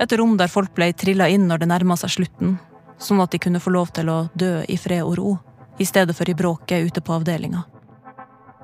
Et 0.00 0.12
rom 0.16 0.36
der 0.36 0.52
folk 0.52 0.72
ble 0.76 0.92
trilla 0.92 1.28
inn 1.28 1.48
når 1.48 1.64
det 1.64 1.70
nærma 1.72 1.96
seg 2.00 2.14
slutten, 2.14 2.56
sånn 2.96 3.20
at 3.24 3.32
de 3.32 3.40
kunne 3.42 3.60
få 3.60 3.72
lov 3.74 3.92
til 3.96 4.08
å 4.12 4.18
dø 4.36 4.62
i 4.68 4.76
fred 4.80 5.02
og 5.04 5.16
ro, 5.18 5.36
i 5.78 5.84
stedet 5.88 6.16
for 6.16 6.28
i 6.30 6.36
bråket 6.36 6.88
ute 6.88 7.02
på 7.04 7.16
avdelinga. 7.16 7.64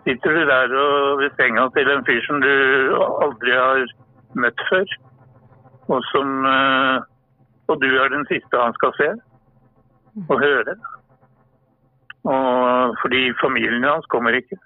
Sitter 0.07 0.35
du 0.35 0.45
der 0.49 0.73
og 0.73 1.21
ved 1.21 1.37
senga 1.39 1.69
til 1.77 1.89
en 1.93 2.05
fyr 2.07 2.23
som 2.27 2.41
du 2.43 2.53
aldri 3.27 3.53
har 3.55 3.85
møtt 4.35 4.65
før, 4.71 4.97
og 5.93 6.01
som 6.11 6.47
eh, 6.49 7.05
Og 7.73 7.81
du 7.81 7.89
er 7.97 8.13
den 8.13 8.27
siste 8.29 8.61
han 8.61 8.75
skal 8.77 8.93
se 8.99 9.09
og 10.29 10.37
høre. 10.43 10.77
Og 12.29 12.99
fordi 13.03 13.23
familien 13.41 13.89
hans 13.89 14.07
kommer 14.13 14.37
ikke. 14.37 14.59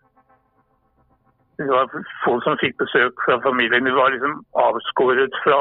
Det 1.57 1.69
var 1.71 1.89
få 2.25 2.35
som 2.45 2.59
fikk 2.61 2.77
besøk 2.83 3.23
fra 3.25 3.39
familien. 3.45 3.87
De 3.87 3.95
var 3.97 4.13
liksom 4.13 4.43
avskåret 4.67 5.39
fra 5.45 5.61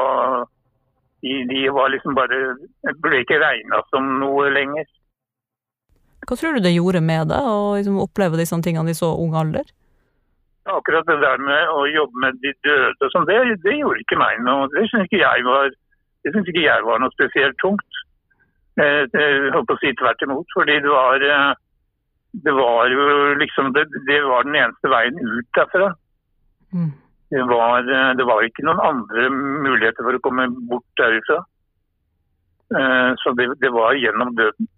De, 1.24 1.60
var 1.72 1.88
liksom 1.88 2.14
bare 2.14 2.38
Ble 3.02 3.22
ikke 3.22 3.40
regna 3.40 3.80
som 3.94 4.18
noe 4.20 4.50
lenger. 4.52 4.84
Hva 6.26 6.36
tror 6.36 6.56
du 6.56 6.64
det 6.64 6.74
gjorde 6.74 7.00
med 7.00 7.30
deg 7.30 7.48
å 7.48 7.76
liksom 7.78 8.02
oppleve 8.02 8.38
disse 8.40 8.58
tingene 8.66 8.92
i 8.92 8.98
så 8.98 9.12
ung 9.22 9.36
alder? 9.38 9.64
Akkurat 10.66 11.06
det 11.06 11.20
der 11.22 11.38
med 11.38 11.70
å 11.70 11.84
jobbe 11.86 12.22
med 12.24 12.38
de 12.42 12.50
døde 12.66 13.08
sånn, 13.12 13.28
det, 13.28 13.38
det 13.62 13.76
gjorde 13.78 14.02
ikke 14.02 14.18
meg 14.18 14.40
noe. 14.42 14.66
Det 14.74 14.88
syns 14.90 15.06
ikke 15.06 15.22
jeg 15.22 15.44
var 15.46 15.70
det 16.26 16.34
synes 16.34 16.50
ikke 16.50 16.66
jeg 16.66 16.82
var 16.84 16.98
noe 16.98 17.14
spesielt 17.14 17.54
tungt. 17.62 18.02
Eh, 18.82 19.06
Jeg 19.14 19.52
holdt 19.54 19.70
på 19.70 19.78
å 19.78 19.80
si 19.80 19.94
tvert 19.94 20.26
imot, 20.26 20.50
fordi 20.58 20.80
det 20.82 20.90
var 20.90 21.22
eh, 21.22 21.54
det 22.44 22.52
var 22.52 22.90
jo 22.92 23.34
liksom 23.40 23.72
det, 23.72 23.86
det 24.08 24.20
var 24.26 24.44
den 24.44 24.58
eneste 24.60 24.90
veien 24.92 25.16
ut 25.22 25.48
derfra. 25.56 25.92
Mm. 26.74 26.90
Det 27.30 27.44
var, 27.48 27.78
eh, 27.88 28.10
det 28.18 28.26
var 28.28 28.44
ikke 28.44 28.64
noen 28.66 28.82
andre 28.84 29.28
muligheter 29.32 30.04
for 30.04 30.18
å 30.18 30.22
komme 30.24 30.48
bort 30.70 30.86
derifra. 31.00 31.42
Eh, 32.76 33.12
Så 33.22 33.32
det, 33.38 33.48
det 33.62 33.70
var 33.72 33.94
gjennom 33.94 34.34
døden. 34.36 34.68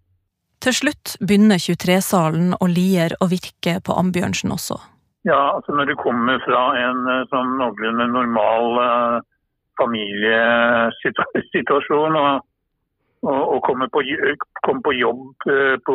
Til 0.60 0.74
slutt 0.74 1.16
begynner 1.22 1.60
23-salen 1.62 2.54
og 2.58 2.68
Lier 2.68 3.14
å 3.22 3.28
virke 3.30 3.78
på 3.84 3.94
Ambjørnsen 3.94 4.52
også. 4.52 4.78
Ja, 5.26 5.54
altså 5.54 5.74
når 5.74 5.90
du 5.90 5.94
kommer 5.98 6.40
fra 6.44 6.62
en 6.78 7.04
sånn 7.30 7.56
noenlunde 7.60 8.06
normal 8.14 8.80
eh, 8.84 9.18
familiesituasjon 9.80 12.14
og, 12.20 12.32
og, 13.22 13.42
og 13.54 13.60
komme, 13.66 13.86
på, 13.94 14.00
komme, 14.66 14.82
på 14.86 14.92
jobb 14.98 15.22
eh, 15.52 15.76
på, 15.86 15.94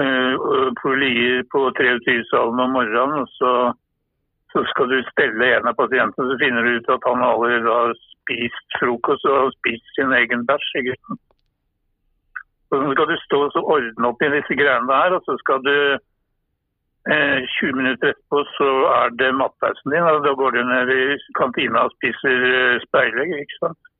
eh, 0.00 0.34
på 0.80 0.88
Lier 1.02 1.38
på 1.52 1.60
23-salen 1.78 2.58
om 2.64 2.70
morgenen, 2.76 3.20
og 3.22 3.28
så, 3.38 3.52
så 4.52 4.58
skal 4.72 4.86
du 4.92 4.98
stelle 5.12 5.44
en 5.56 5.70
av 5.70 5.76
pasientene, 5.78 6.28
så 6.30 6.34
finner 6.42 6.62
du 6.64 6.70
ut 6.78 6.94
at 6.96 7.04
han 7.10 7.20
allerede 7.28 7.68
har 7.68 7.90
spist 8.24 8.68
frokost 8.80 9.24
og 9.28 9.40
har 9.42 9.50
spist 9.58 9.86
sin 9.96 10.10
egen 10.20 10.40
bæsj. 10.48 10.76
så 12.68 12.74
skal 12.90 13.06
du 13.10 13.16
stå 13.26 13.38
og 13.46 13.70
ordne 13.76 14.04
opp 14.08 14.20
i 14.22 14.34
disse 14.34 14.54
greiene 14.58 14.90
der, 14.90 15.10
og 15.16 15.20
så 15.28 15.32
skal 15.42 15.58
du 15.68 15.76
20 17.04 17.76
minutter 17.76 18.14
etterpå 18.14 18.40
så 18.54 18.68
er 18.94 19.10
det 19.20 19.34
matpausen 19.36 19.92
din, 19.92 20.06
og 20.08 20.22
da 20.24 20.32
går 20.40 20.54
du 20.56 20.62
ned 20.64 20.92
i 20.94 21.02
kantina 21.36 21.84
og 21.84 21.92
spiser 21.98 22.46
eh, 22.48 22.80
speilegg, 22.86 23.34
ikke 23.42 23.58
sant. 23.60 23.90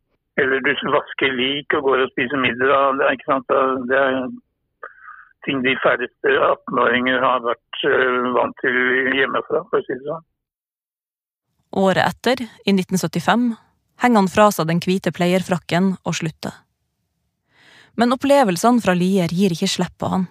Eller 0.40 0.62
du 0.64 0.70
vasker 0.90 1.36
lik 1.36 1.76
og 1.76 1.84
går 1.90 2.06
og 2.06 2.12
spiser 2.14 2.40
middag, 2.40 2.96
det 2.98 3.04
er, 3.04 3.18
ikke 3.18 3.28
sant. 3.28 3.52
Det 3.90 3.98
er 4.00 4.16
ting 5.44 5.60
de 5.66 5.76
færreste 5.84 6.32
18-åringer 6.32 7.20
har 7.20 7.44
vært 7.44 7.84
eh, 7.90 8.30
vant 8.38 8.56
til 8.64 8.80
hjemmefra, 9.18 9.62
for 9.68 9.82
å 9.82 9.84
si 9.84 9.98
det 9.98 10.08
sånn. 10.08 10.24
Året 11.84 12.06
etter, 12.06 12.44
i 12.64 12.72
1975, 12.72 13.48
henger 14.00 14.22
han 14.22 14.30
fra 14.30 14.48
seg 14.54 14.70
den 14.70 14.80
hvite 14.80 15.12
pleierfrakken 15.14 15.96
og 16.06 16.16
slutter. 16.16 16.56
Men 18.00 18.16
opplevelsene 18.16 18.82
fra 18.82 18.96
Lier 18.96 19.30
gir 19.30 19.52
ikke 19.54 19.70
slipp 19.70 19.98
på 20.00 20.10
han. 20.10 20.26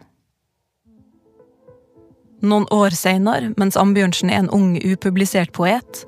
Noen 2.44 2.66
år 2.76 2.92
seinere, 2.92 3.54
mens 3.56 3.78
Ambjørnsen 3.80 4.28
er 4.28 4.42
en 4.42 4.50
ung, 4.52 4.74
upublisert 4.76 5.54
poet, 5.56 6.02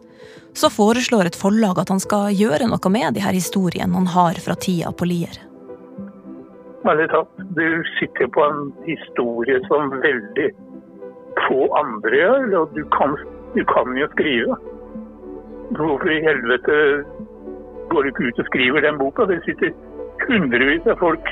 så 0.56 0.68
foreslår 0.72 1.30
et 1.30 1.38
forlag 1.40 1.80
at 1.80 1.92
han 1.94 2.02
skal 2.04 2.36
gjøre 2.36 2.68
noe 2.68 2.92
med 2.92 3.16
de 3.16 3.24
her 3.24 3.36
historiene 3.36 3.96
han 3.96 4.10
har 4.12 4.40
fra 4.44 4.56
tida 4.60 4.92
på 4.92 5.08
Lier. 5.08 5.40
Ærlig 6.86 7.08
talt, 7.14 7.40
du 7.58 7.68
sitter 7.96 8.28
på 8.36 8.44
en 8.44 8.68
historie 8.86 9.62
som 9.70 9.96
veldig 10.04 10.50
få 11.48 11.62
andre 11.80 12.20
gjør, 12.20 12.52
og 12.60 12.76
du 12.76 12.84
kan, 12.98 13.16
du 13.56 13.64
kan 13.72 13.96
jo 13.98 14.08
skrive. 14.12 14.60
Hvorfor 15.80 16.12
i 16.12 16.22
helvete 16.28 16.78
går 17.90 18.04
du 18.04 18.12
ikke 18.12 18.28
ut 18.28 18.44
og 18.44 18.52
skriver 18.52 18.86
den 18.86 19.00
boka? 19.00 19.26
Det 19.32 19.40
sitter 19.48 19.72
hundrevis 20.28 20.86
av 20.92 21.00
folk 21.00 21.32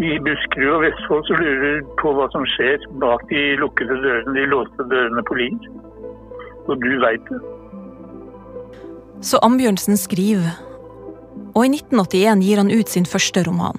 i 0.00 0.12
Buskerud 0.24 0.72
og 0.72 0.84
Vestfold 0.86 1.24
så 1.28 1.36
lurer 1.36 1.62
du 1.62 1.88
på 2.00 2.12
hva 2.16 2.28
som 2.32 2.44
skjer 2.54 2.84
bak 3.02 3.24
de 3.28 3.42
lukkede 3.60 3.98
dørene, 4.00 4.34
de 4.36 4.44
låste 4.48 4.86
dørene 4.88 5.24
på 5.28 5.36
Lier. 5.36 5.66
Og 6.70 6.78
du 6.80 6.92
veit 7.02 7.24
det. 7.28 7.40
Så 9.22 9.38
Ambjørnsen 9.44 9.98
skriver, 10.00 10.54
og 11.52 11.66
i 11.66 11.74
1981 11.76 12.42
gir 12.46 12.58
han 12.62 12.72
ut 12.72 12.88
sin 12.90 13.06
første 13.06 13.44
roman, 13.46 13.78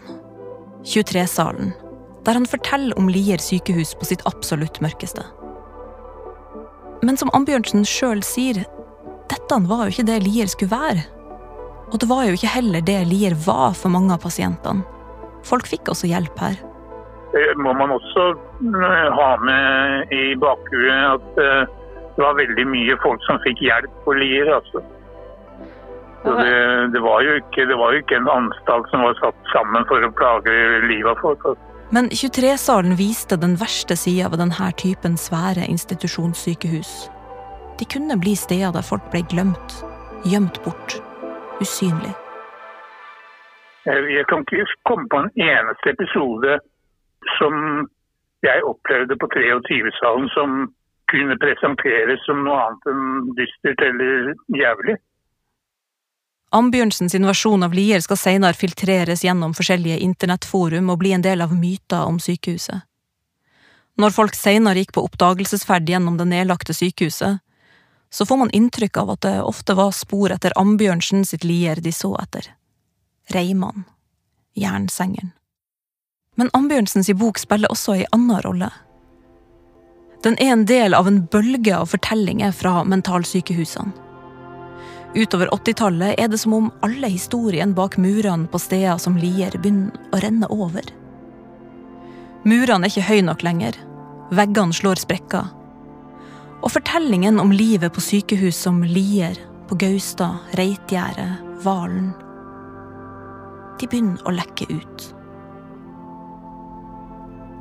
23-salen, 0.87 1.73
der 2.23 2.37
han 2.37 2.47
forteller 2.47 2.95
om 2.99 3.09
Lier 3.11 3.41
sykehus 3.41 3.95
på 3.97 4.07
sitt 4.07 4.23
absolutt 4.29 4.79
mørkeste. 4.83 5.25
Men 7.03 7.19
som 7.19 7.33
Ambjørnsen 7.35 7.83
sjøl 7.87 8.21
sier, 8.23 8.61
dette 9.33 9.59
var 9.67 9.87
jo 9.87 9.95
ikke 9.95 10.07
det 10.07 10.21
Lier 10.23 10.51
skulle 10.51 10.71
være. 10.71 11.03
Og 11.91 11.99
det 11.99 12.07
var 12.09 12.27
jo 12.27 12.37
ikke 12.37 12.53
heller 12.53 12.85
det 12.85 13.01
Lier 13.09 13.35
var 13.45 13.73
for 13.75 13.91
mange 13.91 14.13
av 14.15 14.23
pasientene. 14.23 14.85
Folk 15.43 15.67
fikk 15.69 15.91
også 15.91 16.09
hjelp 16.11 16.39
her. 16.39 16.59
Det 17.33 17.45
må 17.57 17.73
man 17.73 17.91
også 17.95 18.27
eh, 18.33 19.07
ha 19.17 19.29
med 19.41 20.11
i 20.13 20.35
bakhuet 20.39 21.15
at 21.15 21.39
eh, 21.41 21.71
det 22.13 22.21
var 22.21 22.37
veldig 22.37 22.65
mye 22.69 22.97
folk 23.01 23.23
som 23.25 23.41
fikk 23.45 23.63
hjelp 23.65 23.93
på 24.05 24.13
Lier. 24.19 24.51
Altså. 24.53 24.83
Så 26.23 26.35
det, 26.37 26.53
det, 26.93 27.01
var 27.03 27.25
ikke, 27.25 27.65
det 27.67 27.77
var 27.79 27.95
jo 27.95 28.03
ikke 28.03 28.19
en 28.21 28.29
anstalt 28.31 28.91
som 28.93 29.03
var 29.03 29.17
satt 29.19 29.49
sammen 29.51 29.87
for 29.89 30.05
å 30.05 30.11
plage 30.15 30.53
livet 30.85 31.09
av 31.09 31.23
folk. 31.25 31.41
Altså. 31.51 31.73
Men 31.93 32.09
23-salen 32.13 32.95
viste 32.97 33.37
den 33.37 33.57
verste 33.59 33.97
sida 33.99 34.29
ved 34.31 34.39
denne 34.41 34.69
typen 34.79 35.17
svære 35.19 35.67
institusjonssykehus. 35.73 36.93
De 37.81 37.89
kunne 37.89 38.17
bli 38.21 38.37
steder 38.37 38.71
der 38.73 38.85
folk 38.85 39.09
ble 39.11 39.25
glemt, 39.29 39.79
gjemt 40.29 40.61
bort, 40.63 40.99
usynlig. 41.61 42.13
Jeg 43.85 44.13
jeg 44.15 44.25
kan 44.31 44.45
ikke 44.47 44.77
komme 44.87 45.09
på 45.11 45.19
en 45.19 45.31
eneste 45.35 45.91
episode 45.91 46.59
som 47.37 47.87
jeg 48.43 48.63
opplevde 48.67 49.15
på 49.19 49.27
23-salen 49.33 50.29
som 50.35 50.55
kunne 51.11 51.35
presenteres 51.39 52.23
som 52.27 52.43
noe 52.45 52.59
annet 52.65 52.87
enn 52.91 53.33
dystert 53.37 53.83
eller 53.83 54.31
jævlig. 54.55 54.95
Ambjørnsens 56.53 57.15
versjon 57.17 57.65
av 57.65 57.73
Lier 57.73 58.01
skal 58.05 58.19
senere 58.19 58.57
filtreres 58.57 59.23
gjennom 59.25 59.55
forskjellige 59.57 60.01
internettforum 60.05 60.91
og 60.93 60.99
bli 61.01 61.13
en 61.15 61.25
del 61.25 61.41
av 61.41 61.55
myter 61.55 62.05
om 62.05 62.19
sykehuset. 62.21 62.85
Når 63.97 64.13
folk 64.13 64.37
senere 64.37 64.81
gikk 64.81 64.93
på 64.95 65.03
oppdagelsesferd 65.05 65.89
gjennom 65.89 66.17
det 66.17 66.29
nedlagte 66.29 66.73
sykehuset, 66.77 67.41
så 68.13 68.25
får 68.29 68.39
man 68.43 68.53
inntrykk 68.53 68.97
av 69.01 69.15
at 69.15 69.23
det 69.25 69.37
ofte 69.41 69.75
var 69.77 69.93
spor 69.97 70.33
etter 70.33 70.53
Ambjørnsen 70.61 71.25
sitt 71.25 71.45
lier 71.45 71.81
de 71.81 71.93
så 71.93 72.13
etter. 72.21 72.51
Reimann. 73.31 73.83
Jernsengeren. 74.55 75.31
Men 76.35 76.49
Ambjørnsens 76.53 77.09
bok 77.17 77.37
spiller 77.41 77.71
også 77.71 77.97
ei 77.97 78.05
anna 78.11 78.39
rolle. 78.41 78.69
Den 80.23 80.37
er 80.39 80.53
en 80.53 80.65
del 80.65 80.95
av 80.95 81.07
en 81.07 81.25
bølge 81.27 81.75
av 81.75 81.91
fortellinger 81.91 82.53
fra 82.55 82.83
mentalsykehusene. 82.87 83.91
Utover 85.13 85.51
80-tallet 85.53 86.17
er 86.17 86.29
det 86.31 86.39
som 86.41 86.55
om 86.57 86.69
alle 86.81 87.11
historiene 87.11 87.75
bak 87.77 87.99
murene 88.01 88.47
på 88.49 88.57
steder 88.57 88.97
som 88.97 89.17
Lier 89.19 89.53
begynner 89.59 89.93
å 90.09 90.21
renne 90.23 90.49
over. 90.49 90.87
Murene 92.49 92.87
er 92.87 92.89
ikke 92.89 93.09
høye 93.11 93.27
nok 93.27 93.45
lenger. 93.45 93.77
Veggene 94.33 94.73
slår 94.73 95.03
sprekker. 95.03 95.51
Og 96.63 96.71
fortellingen 96.73 97.37
om 97.43 97.53
livet 97.53 97.93
på 97.93 98.01
sykehus 98.01 98.57
som 98.65 98.81
Lier, 98.87 99.37
på 99.69 99.77
Gaustad, 99.77 100.41
Reitgjerdet, 100.57 101.61
Valen 101.61 102.09
De 103.83 103.89
begynner 103.91 104.21
å 104.23 104.31
lekke 104.31 104.69
ut. 104.71 105.05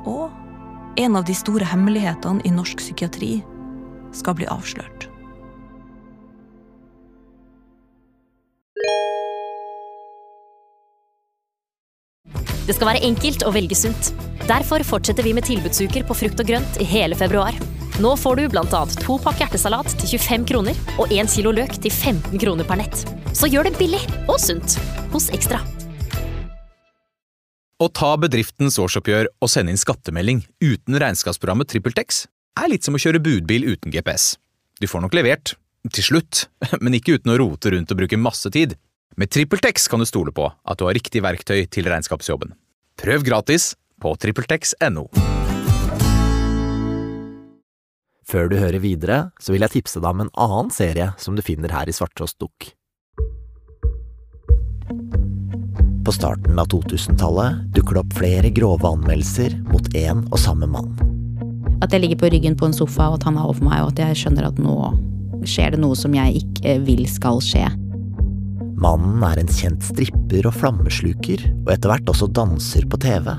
Og 0.06 1.00
en 1.02 1.16
av 1.18 1.24
de 1.26 1.34
store 1.34 1.66
hemmelighetene 1.66 2.44
i 2.46 2.52
norsk 2.54 2.78
psykiatri 2.78 3.40
skal 4.14 4.36
bli 4.38 4.46
avslørt. 4.46 5.08
Det 12.62 12.76
skal 12.76 12.92
være 12.92 13.02
enkelt 13.02 13.42
å 13.42 13.50
velge 13.50 13.74
sunt. 13.74 14.12
Derfor 14.46 14.86
fortsetter 14.86 15.26
vi 15.26 15.34
med 15.34 15.48
tilbudsuker 15.50 16.06
på 16.06 16.20
frukt 16.22 16.38
og 16.38 16.54
grønt 16.54 16.78
i 16.78 16.86
hele 16.86 17.18
februar. 17.18 17.58
Nå 17.98 18.14
får 18.14 18.38
du 18.38 18.46
bl.a. 18.54 18.86
to 19.02 19.18
pakk 19.26 19.42
hjertesalat 19.42 19.90
til 19.98 20.14
25 20.14 20.48
kroner 20.54 20.82
og 21.02 21.10
én 21.10 21.26
kilo 21.26 21.50
løk 21.58 21.80
til 21.82 21.90
15 21.90 22.38
kroner 22.38 22.68
per 22.68 22.84
nett. 22.84 23.06
Så 23.34 23.50
gjør 23.50 23.72
det 23.72 23.78
billig 23.82 24.06
og 24.28 24.38
sunt 24.38 24.78
hos 25.10 25.32
Ekstra. 25.34 25.64
Å 27.82 27.88
ta 27.90 28.12
bedriftens 28.20 28.76
årsoppgjør 28.78 29.26
og 29.42 29.50
sende 29.50 29.72
inn 29.72 29.80
skattemelding 29.80 30.44
uten 30.62 30.98
regnskapsprogrammet 31.02 31.66
TrippelTex 31.72 32.20
er 32.60 32.68
litt 32.70 32.86
som 32.86 32.94
å 32.94 33.00
kjøre 33.00 33.22
budbil 33.24 33.64
uten 33.72 33.90
GPS. 33.90 34.36
Du 34.78 34.86
får 34.86 35.02
nok 35.02 35.16
levert, 35.18 35.54
til 35.90 36.06
slutt, 36.06 36.44
men 36.84 36.94
ikke 36.94 37.16
uten 37.16 37.32
å 37.32 37.38
rote 37.40 37.72
rundt 37.74 37.90
og 37.90 37.98
bruke 37.98 38.20
masse 38.20 38.52
tid. 38.54 38.76
Med 39.18 39.32
TrippelTex 39.34 39.88
kan 39.90 40.02
du 40.02 40.06
stole 40.06 40.34
på 40.36 40.46
at 40.46 40.78
du 40.78 40.84
har 40.86 40.94
riktig 40.94 41.24
verktøy 41.24 41.64
til 41.74 41.88
regnskapsjobben. 41.90 42.54
Prøv 43.02 43.24
gratis 43.26 43.72
på 44.02 44.14
TrippelTex.no. 44.20 45.08
Før 48.22 48.52
du 48.52 48.60
hører 48.60 48.78
videre, 48.84 49.18
så 49.42 49.56
vil 49.56 49.66
jeg 49.66 49.80
tipse 49.80 49.98
deg 49.98 50.14
om 50.14 50.22
en 50.28 50.32
annen 50.38 50.70
serie 50.70 51.10
som 51.18 51.34
du 51.34 51.42
finner 51.42 51.74
her 51.74 51.90
i 51.90 51.96
Svarttrost 51.96 52.38
Dukk. 52.38 52.70
På 56.04 56.12
starten 56.12 56.58
av 56.58 56.66
2000-tallet 56.66 57.60
dukker 57.74 57.94
det 57.94 58.00
opp 58.02 58.14
flere 58.18 58.50
grove 58.50 58.88
anmeldelser 58.88 59.54
mot 59.70 59.86
én 59.94 60.24
og 60.32 60.40
samme 60.42 60.66
mann. 60.66 60.90
At 61.82 61.94
jeg 61.94 62.02
ligger 62.02 62.18
på 62.24 62.30
ryggen 62.34 62.56
på 62.58 62.66
en 62.66 62.74
sofa, 62.74 63.08
og 63.10 63.20
at 63.20 63.28
han 63.28 63.38
er 63.38 63.46
over 63.46 63.62
meg, 63.62 63.84
og 63.84 63.92
at 63.92 64.02
jeg 64.02 64.18
skjønner 64.22 64.48
at 64.48 64.58
nå 64.62 64.74
skjer 65.46 65.74
det 65.74 65.80
noe 65.82 65.94
som 65.98 66.14
jeg 66.14 66.42
ikke 66.42 66.74
vil 66.86 67.06
skal 67.10 67.38
skje. 67.42 67.68
Mannen 68.82 69.22
er 69.22 69.38
en 69.38 69.50
kjent 69.50 69.82
stripper 69.86 70.46
og 70.50 70.58
flammesluker, 70.58 71.46
og 71.62 71.74
etter 71.74 71.92
hvert 71.92 72.10
også 72.10 72.30
danser 72.34 72.86
på 72.90 72.98
TV. 73.02 73.30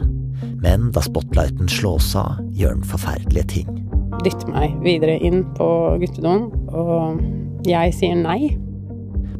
Men 0.63 0.91
da 0.95 1.03
spotlighten 1.03 1.67
slås 1.71 2.13
av, 2.19 2.39
gjør 2.55 2.77
han 2.77 2.87
forferdelige 2.87 3.49
ting. 3.57 3.79
Dytter 4.23 4.51
meg 4.55 4.77
videre 4.85 5.17
inn 5.19 5.43
på 5.57 5.67
guttedoen, 5.99 6.47
og 6.71 7.19
jeg 7.67 7.91
sier 7.99 8.15
nei. 8.19 8.53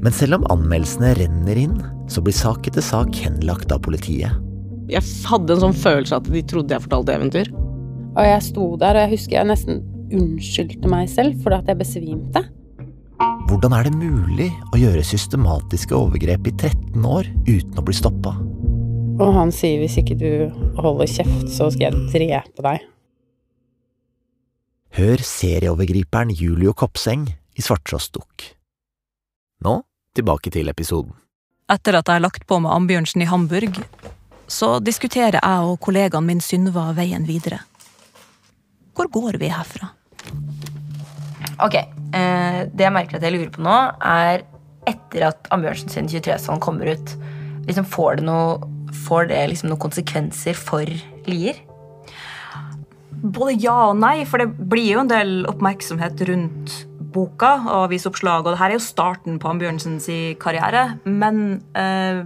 Men 0.01 0.15
selv 0.15 0.39
om 0.39 0.47
anmeldelsene 0.53 1.13
renner 1.19 1.59
inn, 1.59 1.77
så 2.11 2.23
blir 2.23 2.35
sak 2.35 2.67
etter 2.67 2.83
sak 2.83 3.13
henlagt 3.23 3.71
av 3.71 3.83
politiet. 3.85 4.33
Jeg 4.91 5.03
hadde 5.29 5.55
en 5.55 5.63
sånn 5.67 5.77
følelse 5.77 6.17
at 6.19 6.27
de 6.27 6.41
trodde 6.47 6.75
jeg 6.75 6.83
fortalte 6.83 7.15
eventyr. 7.15 7.51
Og 8.13 8.25
jeg 8.27 8.41
sto 8.45 8.65
der, 8.81 8.97
og 8.97 9.05
jeg 9.05 9.13
husker 9.15 9.37
jeg 9.39 9.49
nesten 9.49 9.83
unnskyldte 10.13 10.89
meg 10.91 11.07
selv 11.09 11.39
for 11.43 11.55
at 11.55 11.69
jeg 11.69 11.79
besvimte. 11.79 12.43
Hvordan 13.47 13.75
er 13.77 13.87
det 13.87 13.93
mulig 13.95 14.49
å 14.73 14.79
gjøre 14.79 15.03
systematiske 15.05 15.95
overgrep 15.95 16.49
i 16.49 16.55
13 16.55 17.05
år 17.07 17.29
uten 17.47 17.79
å 17.79 17.85
bli 17.85 17.95
stoppa? 17.95 18.33
Og 19.21 19.29
han 19.35 19.53
sier 19.53 19.79
hvis 19.81 19.99
ikke 20.01 20.17
du 20.17 20.29
holder 20.79 21.09
kjeft, 21.09 21.47
så 21.53 21.69
skal 21.73 21.87
jeg 21.91 22.09
drepe 22.11 22.65
deg. 22.65 22.89
Hør 24.97 25.23
serieovergriperen 25.25 26.33
Julio 26.37 26.73
Kopseng 26.77 27.25
i 27.57 27.65
Svarttrost 27.65 28.13
Dukk. 28.17 28.51
Nå 29.63 29.79
tilbake 30.13 30.51
til 30.53 30.69
episoden. 30.69 31.15
Etter 31.71 31.95
at 31.97 32.09
jeg 32.09 32.19
har 32.19 32.23
lagt 32.23 32.45
på 32.49 32.59
med 32.61 32.73
Ambjørnsen 32.73 33.23
i 33.23 33.29
Hamburg, 33.29 33.79
så 34.51 34.75
diskuterer 34.83 35.39
jeg 35.39 35.69
og 35.69 35.79
kollegaen 35.81 36.27
min 36.27 36.43
Synva 36.43 36.91
veien 36.97 37.25
videre. 37.25 37.63
Hvor 38.93 39.09
går 39.09 39.39
vi 39.41 39.49
herfra? 39.49 39.89
Ok, 41.63 41.75
eh, 41.75 42.59
Det 42.67 42.83
jeg 42.83 42.93
merker 42.93 43.17
at 43.17 43.23
jeg 43.23 43.33
lurer 43.33 43.49
på 43.49 43.63
nå, 43.63 43.77
er 44.03 44.43
etter 44.85 45.29
at 45.29 45.47
Ambjørnsen 45.49 45.89
sin 45.89 46.07
23-salen 46.11 46.61
kommer 46.61 46.93
ut, 46.93 47.15
liksom 47.65 47.85
får 47.87 48.19
det, 48.19 48.25
noe, 48.27 48.59
får 49.07 49.29
det 49.31 49.41
liksom 49.49 49.71
noen 49.71 49.85
konsekvenser 49.87 50.53
for 50.59 50.85
Lier? 51.25 51.57
Både 53.23 53.55
ja 53.55 53.89
og 53.89 53.97
nei, 53.97 54.25
for 54.27 54.43
det 54.43 54.51
blir 54.51 54.97
jo 54.97 55.03
en 55.05 55.11
del 55.11 55.45
oppmerksomhet 55.47 56.25
rundt 56.27 56.81
boka 57.13 57.53
og 57.61 57.87
avisoppslag, 57.87 58.45
og 58.45 58.53
det 58.53 58.59
her 58.61 58.73
er 58.73 58.77
jo 58.77 58.85
starten 58.85 59.39
på 59.41 59.51
Ambjørnsens 59.51 60.09
karriere. 60.41 60.97
Men 61.05 61.61
eh, 61.77 62.23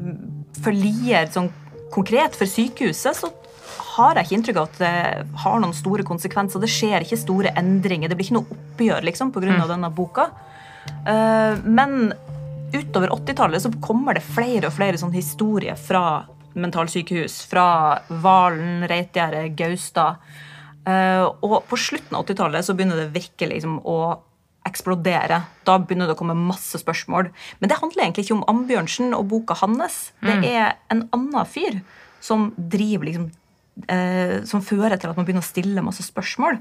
for 0.61 0.75
Lier 0.75 1.29
sånn 1.33 1.51
konkret, 1.93 2.35
for 2.37 2.49
sykehuset, 2.49 3.17
så 3.17 3.31
har 3.97 4.17
jeg 4.17 4.27
ikke 4.27 4.37
inntrykk 4.37 4.59
av 4.61 4.69
at 4.69 4.79
det 4.81 4.93
har 5.43 5.61
noen 5.61 5.75
store 5.75 6.05
konsekvenser. 6.07 6.61
Det 6.61 6.71
skjer 6.71 7.05
ikke 7.05 7.19
store 7.19 7.53
endringer. 7.59 8.09
Det 8.09 8.17
blir 8.17 8.29
ikke 8.29 8.37
noe 8.39 8.57
oppgjør 8.57 9.07
liksom, 9.07 9.33
pga. 9.35 9.51
Mm. 9.51 9.67
denne 9.73 9.91
boka. 9.93 10.29
Eh, 10.87 11.63
men 11.65 12.11
utover 12.73 13.13
80-tallet 13.15 13.63
så 13.63 13.71
kommer 13.83 14.17
det 14.17 14.25
flere 14.25 14.69
og 14.69 14.75
flere 14.75 14.99
sånne 14.99 15.17
historier 15.17 15.79
fra 15.79 16.25
mentalsykehus. 16.57 17.41
Fra 17.51 17.67
Valen, 18.23 18.85
Reitgjerdet, 18.89 19.55
Gaustad. 19.57 20.21
Uh, 20.87 21.27
og 21.43 21.65
på 21.67 21.75
slutten 21.75 22.15
av 22.15 22.23
80-tallet 22.23 22.63
så 22.63 22.71
begynner 22.77 23.01
det 23.01 23.09
virkelig 23.11 23.57
liksom, 23.57 23.73
å 23.83 23.97
eksplodere. 24.67 25.41
Da 25.67 25.77
begynner 25.81 26.09
det 26.09 26.17
å 26.17 26.19
komme 26.19 26.37
masse 26.37 26.79
spørsmål. 26.81 27.31
Men 27.61 27.71
det 27.71 27.79
handler 27.79 28.05
egentlig 28.05 28.27
ikke 28.27 28.37
om 28.37 28.45
Ambjørnsen 28.51 29.15
og 29.17 29.27
boka 29.31 29.57
hans. 29.61 30.11
Det 30.21 30.37
mm. 30.39 30.47
er 30.47 30.77
en 30.93 31.07
annen 31.15 31.49
fyr 31.49 31.81
som 32.23 32.51
driver 32.57 33.09
liksom 33.09 33.29
eh, 33.87 34.43
som 34.49 34.63
fører 34.65 34.97
til 34.97 35.11
at 35.11 35.17
man 35.17 35.27
begynner 35.27 35.45
å 35.45 35.47
stille 35.47 35.85
masse 35.85 36.05
spørsmål. 36.05 36.59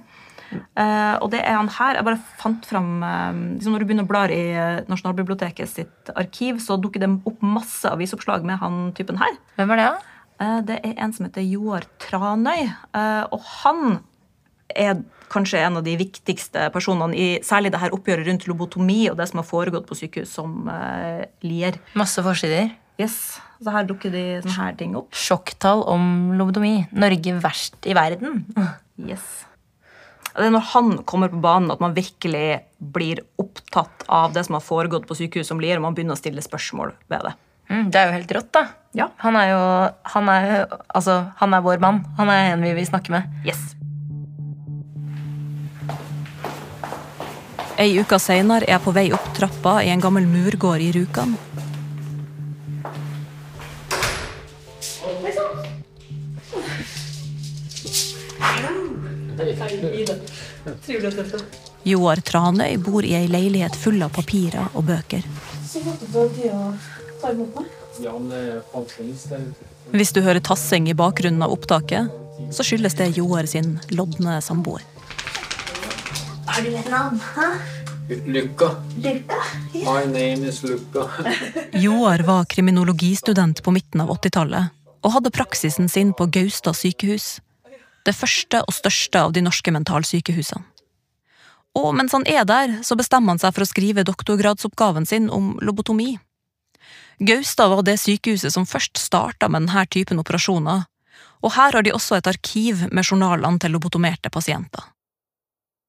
Eh, 0.52 1.14
og 1.18 1.30
det 1.32 1.40
er 1.42 1.56
han 1.58 1.70
her. 1.74 1.98
Jeg 1.98 2.06
bare 2.06 2.22
fant 2.38 2.66
fram 2.68 3.00
eh, 3.02 3.38
liksom 3.56 3.74
Når 3.74 3.82
du 3.82 3.88
begynner 3.88 4.06
å 4.06 4.10
blar 4.10 4.32
i 4.34 4.42
eh, 4.54 4.82
Nasjonalbiblioteket 4.90 5.70
sitt 5.70 6.12
arkiv, 6.14 6.60
så 6.62 6.78
dukker 6.80 7.02
det 7.02 7.10
opp 7.26 7.42
masse 7.42 7.90
avisoppslag 7.90 8.46
med 8.46 8.60
han 8.62 8.92
typen 8.98 9.18
her. 9.22 9.40
Hvem 9.58 9.74
er 9.74 9.82
det? 9.82 9.88
da? 9.88 10.12
Eh, 10.44 10.58
det 10.68 10.80
er 10.84 11.00
en 11.00 11.16
som 11.16 11.26
heter 11.26 11.46
Joar 11.46 11.88
Tranøy. 12.02 12.68
Eh, 12.68 13.24
og 13.32 13.50
han 13.62 13.98
er 14.76 15.02
kanskje 15.32 15.60
en 15.66 15.80
av 15.80 15.86
de 15.86 15.96
viktigste 15.98 16.68
personene 16.74 17.16
i 17.18 17.28
særlig 17.44 17.72
det 17.74 17.80
her 17.82 17.94
oppgjøret 17.96 18.28
rundt 18.28 18.46
lobotomi 18.46 19.00
og 19.10 19.18
det 19.18 19.26
som 19.30 19.42
har 19.42 19.48
foregått 19.48 19.88
på 19.88 19.98
sykehus 19.98 20.36
som 20.38 20.68
Lier. 21.42 21.80
Masse 21.98 22.22
forsider? 22.22 22.70
Yes. 23.00 23.16
Så 23.60 23.72
her 23.72 23.86
dukker 23.88 24.12
de 24.12 24.22
sånne 24.44 24.56
her 24.56 24.76
ting 24.78 24.94
opp. 24.98 25.10
Sjokktall 25.16 25.82
om 25.90 26.32
lobotomi. 26.36 26.86
Norge 26.96 27.36
verst 27.44 27.88
i 27.88 27.96
verden. 27.96 28.44
Yes. 28.96 29.20
Det 30.32 30.46
er 30.46 30.52
når 30.54 30.62
han 30.70 30.86
kommer 31.04 31.28
på 31.28 31.36
banen 31.44 31.68
at 31.68 31.82
man 31.84 31.92
virkelig 31.92 32.62
blir 32.80 33.20
opptatt 33.36 34.06
av 34.08 34.32
det 34.32 34.46
som 34.46 34.56
har 34.56 34.64
foregått 34.64 35.04
på 35.04 35.16
sykehus 35.18 35.50
som 35.52 35.60
Lier, 35.60 35.76
og 35.76 35.84
man 35.84 35.96
begynner 35.96 36.16
å 36.16 36.20
stille 36.20 36.40
spørsmål 36.44 36.94
ved 37.12 37.26
det. 37.28 37.34
Mm, 37.68 37.90
det 37.92 38.00
er 38.00 38.08
jo 38.08 38.14
helt 38.16 38.34
rått, 38.38 38.50
da. 38.56 38.62
Ja. 38.96 39.10
Han 39.20 39.36
er 39.36 39.50
jo 39.50 39.60
han 40.14 40.32
er, 40.32 40.48
altså, 40.88 41.18
han 41.42 41.56
er 41.56 41.64
vår 41.68 41.84
mann. 41.84 42.06
Han 42.16 42.32
er 42.32 42.54
en 42.54 42.64
vi 42.64 42.72
vil 42.78 42.88
snakke 42.88 43.12
med. 43.12 43.28
Yes. 43.44 43.74
Ei 47.76 47.92
uke 48.00 48.16
seinere 48.16 48.64
er 48.64 48.72
jeg 48.72 48.82
på 48.86 48.92
vei 48.96 49.10
opp 49.12 49.26
trappa 49.36 49.72
i 49.84 49.90
en 49.92 50.00
gammel 50.00 50.24
murgård 50.24 50.80
i 50.80 50.88
Rjukan. 50.96 51.34
Joar 61.84 62.24
Tranøy 62.24 62.78
bor 62.80 63.04
i 63.04 63.12
ei 63.18 63.28
leilighet 63.28 63.76
full 63.76 64.00
av 64.02 64.16
papirer 64.16 64.72
og 64.72 64.88
bøker. 64.88 65.28
Hvis 69.92 70.16
du 70.16 70.24
hører 70.24 70.40
tassing 70.40 70.88
i 70.88 70.96
bakgrunnen 70.96 71.44
av 71.44 71.52
opptaket, 71.52 72.08
så 72.56 72.64
skyldes 72.64 72.96
det 72.96 73.12
Joar 73.20 73.44
sin 73.52 73.76
lodne 73.92 74.40
samboer. 74.40 74.95
Har 76.56 76.64
du 76.64 76.72
et 76.72 76.86
navn? 76.88 77.18
Hæ? 77.20 77.46
Luca? 78.32 78.68
Lykka? 78.96 79.40
My 79.74 80.06
name 80.08 80.48
is 80.48 80.62
Luca. 80.62 81.02
Joar 81.84 82.22
var 82.24 82.44
kriminologistudent 82.44 83.60
på 83.62 83.74
midten 83.76 84.00
av 84.00 84.08
80-tallet 84.14 84.70
og 85.04 85.12
hadde 85.12 85.34
praksisen 85.36 85.92
sin 85.92 86.14
på 86.16 86.24
Gaustad 86.32 86.78
sykehus. 86.80 87.26
Det 88.08 88.16
første 88.16 88.62
og 88.64 88.72
største 88.72 89.26
av 89.26 89.36
de 89.36 89.44
norske 89.44 89.74
mentalsykehusene. 89.76 90.64
Og 91.76 91.92
mens 92.00 92.16
han 92.16 92.24
er 92.24 92.48
der, 92.48 92.78
så 92.80 92.96
bestemmer 92.96 93.36
han 93.36 93.44
seg 93.44 93.52
for 93.52 93.66
å 93.66 93.68
skrive 93.68 94.08
doktorgradsoppgaven 94.08 95.04
sin 95.04 95.28
om 95.28 95.58
lobotomi. 95.60 96.14
Gaustad 97.20 97.68
var 97.68 97.84
det 97.84 98.00
sykehuset 98.00 98.56
som 98.56 98.64
først 98.64 98.96
starta 98.96 99.52
med 99.52 99.68
denne 99.68 99.84
typen 99.92 100.24
operasjoner, 100.24 100.88
og 101.44 101.58
her 101.60 101.76
har 101.76 101.84
de 101.84 101.92
også 101.92 102.16
et 102.16 102.32
arkiv 102.32 102.88
med 102.88 103.04
journalene 103.04 103.60
til 103.60 103.76
lobotomerte 103.76 104.32
pasienter. 104.32 104.95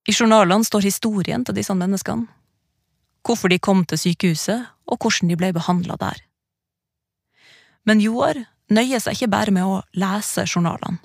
I 0.08 0.14
journalene 0.16 0.64
står 0.64 0.88
historien 0.88 1.44
til 1.44 1.58
disse 1.58 1.76
menneskene, 1.76 2.30
hvorfor 3.28 3.52
de 3.52 3.60
kom 3.60 3.84
til 3.84 4.00
sykehuset, 4.00 4.70
og 4.88 5.02
hvordan 5.04 5.32
de 5.32 5.36
ble 5.36 5.52
behandla 5.56 5.98
der. 6.00 6.22
Men 7.88 8.00
Joar 8.00 8.40
nøyer 8.72 9.04
seg 9.04 9.18
ikke 9.18 9.32
bare 9.32 9.54
med 9.56 9.68
å 9.68 9.82
lese 10.00 10.46
journalene. 10.48 11.02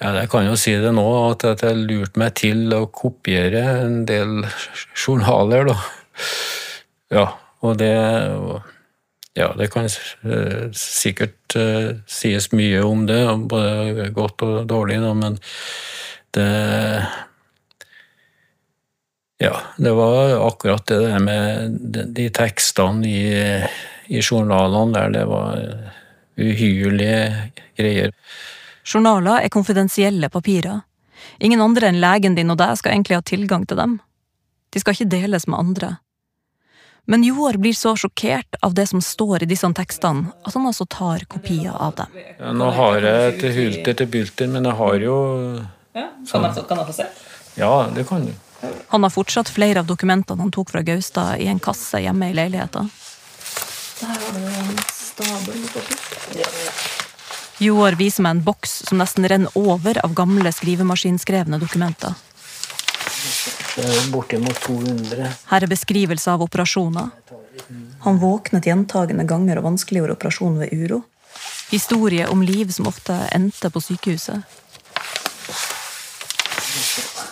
Ja, 0.00 0.12
Jeg 0.12 0.28
kan 0.28 0.44
jo 0.44 0.56
si 0.60 0.74
det 0.76 0.92
nå, 0.92 1.04
at 1.32 1.62
jeg 1.64 1.76
lurte 1.76 2.20
meg 2.20 2.34
til 2.36 2.72
å 2.76 2.86
kopiere 2.92 3.62
en 3.86 4.02
del 4.08 4.44
journaler, 4.92 5.70
da. 5.70 5.76
Ja, 7.12 7.28
og 7.64 7.76
det 7.80 7.92
Ja, 9.36 9.50
det 9.52 9.68
kan 9.68 9.84
eh, 9.84 10.70
sikkert 10.72 11.52
eh, 11.60 11.98
sies 12.08 12.46
mye 12.56 12.80
om 12.80 13.04
det, 13.04 13.20
både 13.52 14.08
godt 14.16 14.40
og 14.40 14.54
dårlig, 14.68 14.96
da, 15.02 15.12
men 15.12 15.36
det 16.36 16.50
Ja, 19.38 19.52
det 19.76 19.92
var 19.92 20.46
akkurat 20.46 20.86
det 20.88 20.96
der 21.02 21.18
med 21.20 21.74
de, 21.92 22.06
de 22.16 22.30
tekstene 22.32 23.04
i, 23.04 23.26
i 24.08 24.22
journalene 24.22 24.94
der, 24.94 25.10
det 25.12 25.24
var 25.28 25.58
uhyrlige 26.40 27.50
greier. 27.76 28.14
Journaler 28.86 29.42
er 29.44 29.52
konfidensielle 29.52 30.30
papirer. 30.32 30.80
Ingen 31.38 31.60
andre 31.60 31.90
enn 31.90 32.00
legen 32.00 32.36
din 32.38 32.52
og 32.52 32.60
deg 32.60 32.78
skal 32.80 32.94
egentlig 32.94 33.18
ha 33.18 33.24
tilgang 33.26 33.66
til 33.68 33.80
dem. 33.80 33.98
De 34.72 34.80
skal 34.80 34.96
ikke 34.96 35.12
deles 35.18 35.46
med 35.48 35.58
andre. 35.58 35.96
Men 37.06 37.22
Joar 37.22 37.58
blir 37.62 37.74
så 37.76 37.92
sjokkert 37.96 38.56
av 38.66 38.74
det 38.74 38.88
som 38.90 39.00
står 39.04 39.44
i 39.44 39.48
disse 39.50 39.68
tekstene, 39.78 40.32
at 40.42 40.56
han 40.56 40.66
altså 40.66 40.88
tar 40.90 41.22
kopier 41.30 41.76
av 41.76 41.94
dem. 42.00 42.16
Ja, 42.40 42.50
nå 42.50 42.70
har 42.74 43.04
jeg 43.04 43.36
til 43.42 43.54
hulter 43.60 43.98
til 44.00 44.10
bulter, 44.10 44.50
men 44.50 44.66
jeg 44.66 44.78
har 44.80 45.04
jo 45.04 45.18
Kan 45.96 46.44
jeg, 46.44 46.66
kan 46.68 46.82
jeg 46.82 46.86
få 46.90 46.92
se? 46.92 47.06
Ja, 47.56 47.72
det 47.94 48.04
kan 48.08 48.26
du. 48.26 48.34
Han 48.88 49.02
har 49.02 49.10
fortsatt 49.10 49.48
flere 49.48 49.80
av 49.80 49.86
dokumentene 49.88 50.42
han 50.42 50.52
tok 50.52 50.70
fra 50.70 50.82
Gaustad 50.84 51.40
i 51.40 51.48
en 51.48 51.60
kasse 51.62 52.00
hjemme 52.04 52.30
i 52.30 52.36
leiligheta. 52.36 52.84
Der 54.00 54.06
har 54.06 54.36
du 54.36 54.44
en 54.44 54.78
stabel 54.92 55.56
med. 55.56 56.44
Joar 57.58 57.96
viser 57.96 58.26
meg 58.26 58.36
en 58.36 58.44
boks 58.44 58.82
som 58.90 59.00
nesten 59.00 59.24
renner 59.24 59.54
over 59.56 59.96
av 60.04 60.12
gamle 60.14 60.52
skrivemaskinskrevne 60.52 61.56
dokumenter. 61.62 62.12
Er 63.80 64.10
bortimot 64.12 64.60
200. 64.66 65.30
Her 65.48 65.64
er 65.64 65.72
beskrivelse 65.72 66.32
av 66.32 66.44
operasjoner. 66.44 67.08
Han 68.04 68.20
våknet 68.20 68.68
gjentagende 68.68 69.24
ganger 69.24 69.60
og 69.60 69.70
vanskeliggjorde 69.70 70.18
operasjonen 70.18 70.60
ved 70.64 70.76
uro. 70.76 71.00
Historie 71.72 72.28
om 72.28 72.44
liv 72.44 72.70
som 72.72 72.88
ofte 72.92 73.16
endte 73.32 73.72
på 73.72 73.80
sykehuset. 73.80 74.44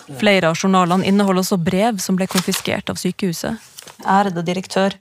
Flere 0.05 0.51
av 0.51 0.59
journalene 0.59 1.07
inneholder 1.09 1.45
også 1.45 1.59
brev 1.61 2.01
som 2.03 2.19
ble 2.19 2.27
konfiskert 2.29 2.90
av 2.93 2.99
sykehuset. 3.01 3.57
Ærede 4.05 4.45
direktør, 4.45 4.97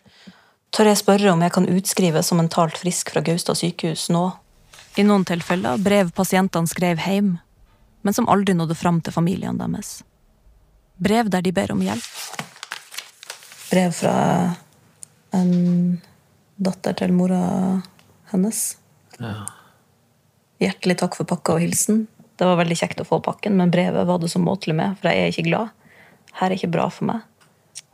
tør 0.71 0.89
jeg 0.89 1.01
spørre 1.01 1.33
om 1.33 1.43
jeg 1.43 1.53
kan 1.55 1.67
utskrives 1.69 2.29
som 2.29 2.39
mentalt 2.39 2.79
frisk 2.79 3.11
fra 3.13 3.23
Gaustad 3.25 3.59
sykehus 3.59 4.07
nå? 4.13 4.29
I 4.95 5.05
noen 5.07 5.25
tilfeller 5.27 5.81
brev 5.81 6.11
pasientene 6.15 6.69
skrev 6.69 7.01
hjem, 7.01 7.35
men 8.03 8.15
som 8.15 8.29
aldri 8.29 8.55
nådde 8.55 8.77
fram 8.77 9.01
til 9.03 9.15
familiene 9.15 9.57
deres. 9.59 10.01
Brev 11.03 11.31
der 11.33 11.43
de 11.43 11.51
ber 11.55 11.73
om 11.73 11.81
hjelp. 11.83 12.07
Brev 13.71 13.95
fra 13.97 14.15
en 15.33 15.99
datter 16.61 16.95
til 17.01 17.15
mora 17.17 17.41
hennes. 18.31 18.61
Ja. 19.17 19.33
Hjertelig 20.61 20.99
takk 21.01 21.17
for 21.17 21.27
pakka 21.27 21.57
og 21.57 21.65
hilsen. 21.65 22.05
Det 22.43 22.47
var 22.49 22.57
veldig 22.59 22.75
kjekt 22.75 22.99
å 22.99 23.05
få 23.07 23.21
pakken, 23.23 23.53
men 23.55 23.69
brevet 23.71 24.03
var 24.03 24.17
det 24.19 24.27
så 24.27 24.39
måtelig 24.43 24.73
med, 24.75 24.97
for 24.99 25.07
jeg 25.07 25.21
er 25.23 25.29
ikke 25.31 25.45
glad. 25.45 25.69
Her 26.35 26.49
er 26.49 26.57
ikke 26.57 26.73
bra 26.73 26.89
for 26.91 27.07
meg. 27.07 27.21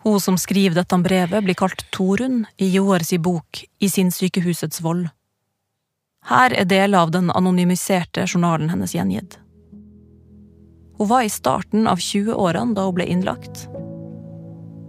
Hun 0.01 0.15
som 0.23 0.39
skriver 0.41 0.79
dette 0.79 0.97
brevet, 1.05 1.43
blir 1.45 1.57
kalt 1.59 1.83
Torunn 1.93 2.47
i 2.57 2.71
Joars 2.73 3.13
bok 3.21 3.59
I 3.77 3.89
sin 3.93 4.09
sykehusets 4.09 4.81
vold. 4.81 5.12
Her 6.31 6.55
er 6.57 6.65
deler 6.65 7.03
av 7.03 7.13
den 7.13 7.29
anonymiserte 7.29 8.25
journalen 8.25 8.73
hennes 8.73 8.97
gjengitt. 8.97 9.38
Hun 10.97 11.13
var 11.13 11.29
i 11.29 11.29
starten 11.29 11.85
av 11.85 12.01
20-årene 12.01 12.73
da 12.73 12.89
hun 12.89 12.97
ble 12.97 13.05
innlagt. 13.05 13.67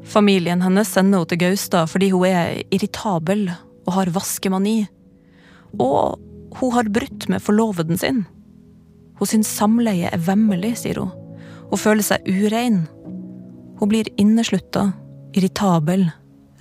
Familien 0.09 0.65
hennes 0.65 0.89
sender 0.89 1.21
henne 1.21 1.35
til 1.35 1.45
Gaustad 1.45 1.93
fordi 1.93 2.15
hun 2.17 2.25
er 2.33 2.65
irritabel 2.73 3.51
og 3.85 3.95
har 4.01 4.17
vaskemani. 4.17 4.87
Og 5.77 6.17
hun 6.57 6.79
har 6.81 6.95
brutt 6.97 7.29
med 7.29 7.45
forloveden 7.45 8.01
sin. 8.01 8.25
Hun 9.21 9.29
syns 9.29 9.51
samleie 9.53 10.09
er 10.09 10.23
vemmelig, 10.25 10.79
sier 10.81 11.03
hun. 11.03 11.13
Hun 11.69 11.79
føler 11.79 12.07
seg 12.07 12.25
urein. 12.25 12.87
Hun 13.79 13.91
blir 13.93 14.09
inneslutta, 14.21 14.91
irritabel, 15.37 16.09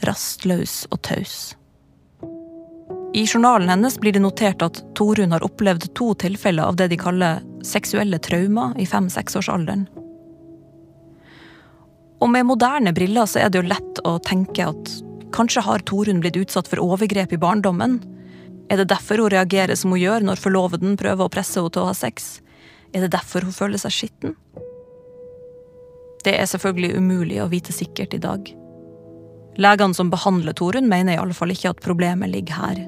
rastløs 0.04 0.84
og 0.92 1.00
taus. 1.08 1.38
I 3.16 3.24
journalen 3.26 3.72
hennes 3.72 3.96
blir 4.00 4.14
det 4.14 4.22
notert 4.22 4.62
at 4.62 4.84
Torunn 4.96 5.32
har 5.34 5.44
opplevd 5.44 5.88
to 5.98 6.12
tilfeller 6.20 6.68
av 6.68 6.76
det 6.78 6.92
de 6.92 7.00
kaller 7.00 7.40
seksuelle 7.66 8.20
traumer 8.22 8.76
i 8.78 8.86
fem-seksårsalderen. 8.88 9.88
Og 12.20 12.30
med 12.30 12.46
moderne 12.46 12.94
briller 12.94 13.26
så 13.26 13.42
er 13.42 13.50
det 13.50 13.62
jo 13.62 13.70
lett 13.72 14.04
å 14.04 14.18
tenke 14.20 14.68
at 14.68 14.94
kanskje 15.34 15.64
har 15.64 15.84
Torunn 15.88 16.20
blitt 16.22 16.38
utsatt 16.38 16.68
for 16.68 16.84
overgrep 16.84 17.34
i 17.34 17.40
barndommen? 17.40 18.02
Er 18.70 18.84
det 18.84 18.92
derfor 18.92 19.24
hun 19.24 19.34
reagerer 19.34 19.80
som 19.80 19.96
hun 19.96 20.04
gjør 20.04 20.28
når 20.28 20.44
forloveden 20.44 21.00
prøver 21.00 21.26
å 21.26 21.34
presse 21.34 21.58
henne 21.58 21.74
til 21.74 21.88
å 21.88 21.90
ha 21.90 21.98
sex? 21.98 22.38
Er 22.94 23.06
det 23.06 23.14
derfor 23.14 23.46
hun 23.46 23.56
føler 23.56 23.82
seg 23.82 23.94
skitten? 23.94 24.36
Det 26.26 26.34
er 26.36 26.50
selvfølgelig 26.50 26.98
umulig 27.00 27.38
å 27.42 27.50
vite 27.52 27.74
sikkert 27.76 28.16
i 28.18 28.22
dag. 28.22 28.50
Legene 29.60 29.96
som 29.96 30.12
behandler 30.12 30.56
Torunn, 30.56 30.90
mener 30.90 31.16
i 31.16 31.20
alle 31.20 31.36
fall 31.36 31.54
ikke 31.54 31.74
at 31.74 31.84
problemet 31.84 32.32
ligger 32.32 32.60
her. 32.60 32.82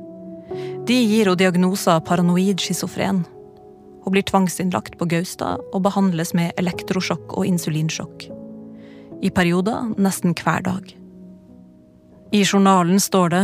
De 0.87 0.97
gir 0.97 1.27
henne 1.27 1.39
diagnoser 1.39 2.01
paranoid 2.07 2.59
schizofren. 2.63 3.23
Hun 4.01 4.15
blir 4.15 4.25
tvangsinnlagt 4.25 4.97
på 4.97 5.07
Gaustad 5.11 5.61
og 5.71 5.83
behandles 5.85 6.33
med 6.33 6.55
elektrosjokk 6.57 7.37
og 7.37 7.45
insulinsjokk. 7.45 8.25
I 9.21 9.29
perioder 9.29 9.91
nesten 10.01 10.33
hver 10.33 10.65
dag. 10.65 10.87
I 12.33 12.41
journalen 12.41 12.99
står 12.99 13.29
det 13.29 13.43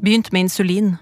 Begynt 0.00 0.30
med 0.32 0.46
insulin. 0.46 0.94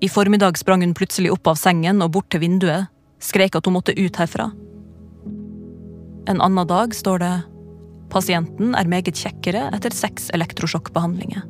I 0.00 0.08
formiddag 0.08 0.56
sprang 0.58 0.82
hun 0.82 0.94
plutselig 0.94 1.30
opp 1.30 1.46
av 1.46 1.58
sengen 1.60 2.02
og 2.02 2.10
bort 2.16 2.30
til 2.32 2.42
vinduet, 2.42 2.88
skrek 3.22 3.56
at 3.56 3.68
hun 3.68 3.76
måtte 3.76 3.94
ut 3.96 4.16
herfra. 4.20 4.50
En 6.30 6.40
annen 6.40 6.66
dag 6.68 6.94
står 6.94 7.22
det 7.22 7.34
Pasienten 8.10 8.74
er 8.74 8.90
meget 8.90 9.14
kjekkere 9.14 9.68
etter 9.70 9.94
seks 9.94 10.32
elektrosjokkbehandlinger. 10.34 11.44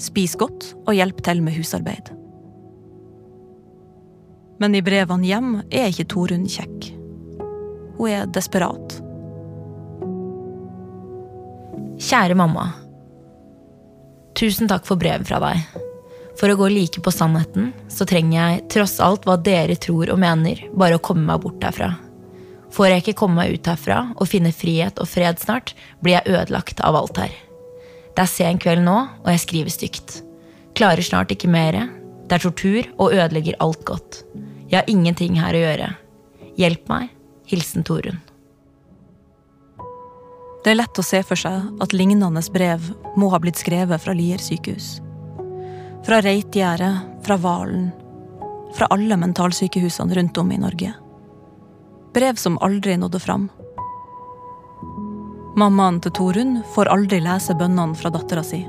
Spis 0.00 0.34
godt 0.40 0.70
og 0.86 0.94
hjelp 0.96 1.20
til 1.26 1.42
med 1.44 1.56
husarbeid. 1.58 2.08
Men 4.62 4.76
i 4.78 4.82
brevene 4.84 5.28
hjem 5.28 5.54
er 5.68 5.90
ikke 5.90 6.08
Torunn 6.08 6.48
kjekk. 6.48 6.92
Hun 7.98 8.08
er 8.08 8.30
desperat. 8.32 8.96
Kjære 12.02 12.38
mamma. 12.38 12.70
Tusen 14.38 14.70
takk 14.70 14.88
for 14.88 14.98
brevet 14.98 15.28
fra 15.28 15.42
deg. 15.44 15.82
For 16.40 16.48
å 16.48 16.56
gå 16.56 16.68
like 16.72 17.02
på 17.04 17.12
sannheten, 17.12 17.72
så 17.92 18.06
trenger 18.08 18.38
jeg 18.38 18.64
tross 18.72 18.96
alt 19.04 19.26
hva 19.28 19.36
dere 19.36 19.76
tror 19.76 20.10
og 20.12 20.20
mener, 20.22 20.64
bare 20.72 20.96
å 20.96 21.04
komme 21.04 21.26
meg 21.28 21.42
bort 21.44 21.62
herfra. 21.64 21.92
Får 22.72 22.88
jeg 22.88 23.02
ikke 23.02 23.18
komme 23.20 23.42
meg 23.42 23.58
ut 23.58 23.68
herfra 23.68 23.98
og 24.16 24.28
finne 24.30 24.52
frihet 24.56 25.00
og 25.02 25.10
fred 25.10 25.40
snart, 25.42 25.74
blir 26.00 26.16
jeg 26.16 26.38
ødelagt 26.38 26.80
av 26.80 26.96
alt 26.96 27.20
her. 27.20 27.34
Det 28.16 28.24
er 28.24 28.32
sen 28.32 28.60
kveld 28.60 28.84
nå, 28.84 28.96
og 29.24 29.28
jeg 29.32 29.44
skriver 29.44 29.72
stygt. 29.72 30.18
Klarer 30.76 31.04
snart 31.04 31.32
ikke 31.32 31.52
mere. 31.52 31.86
Det 32.28 32.38
er 32.38 32.44
tortur 32.46 32.88
og 32.96 33.12
ødelegger 33.12 33.60
alt 33.60 33.84
godt. 33.88 34.22
Jeg 34.72 34.80
har 34.80 34.88
ingenting 34.88 35.36
her 35.40 35.56
å 35.56 35.64
gjøre. 35.66 35.88
Hjelp 36.60 36.88
meg. 36.88 37.10
Hilsen 37.52 37.84
Torunn. 37.84 38.20
Det 40.62 40.70
er 40.70 40.78
lett 40.78 40.96
å 40.96 41.04
se 41.04 41.18
for 41.26 41.36
seg 41.36 41.82
at 41.82 41.92
lignende 41.92 42.40
brev 42.54 42.92
må 43.18 43.28
ha 43.32 43.40
blitt 43.42 43.60
skrevet 43.60 44.00
fra 44.00 44.14
Lier 44.16 44.40
sykehus. 44.40 45.00
Fra 46.04 46.20
Reitgjerdet, 46.20 46.98
fra 47.22 47.36
Valen, 47.36 47.90
fra 48.74 48.86
alle 48.90 49.16
mentalsykehusene 49.16 50.14
rundt 50.14 50.38
om 50.38 50.52
i 50.52 50.58
Norge. 50.58 50.94
Brev 52.14 52.34
som 52.34 52.58
aldri 52.58 52.96
nådde 52.96 53.20
fram. 53.20 53.44
Mammaen 55.56 56.00
til 56.02 56.10
Torunn 56.16 56.56
får 56.74 56.90
aldri 56.90 57.20
lese 57.22 57.54
bønnene 57.54 57.94
fra 57.94 58.10
dattera 58.10 58.42
si. 58.42 58.64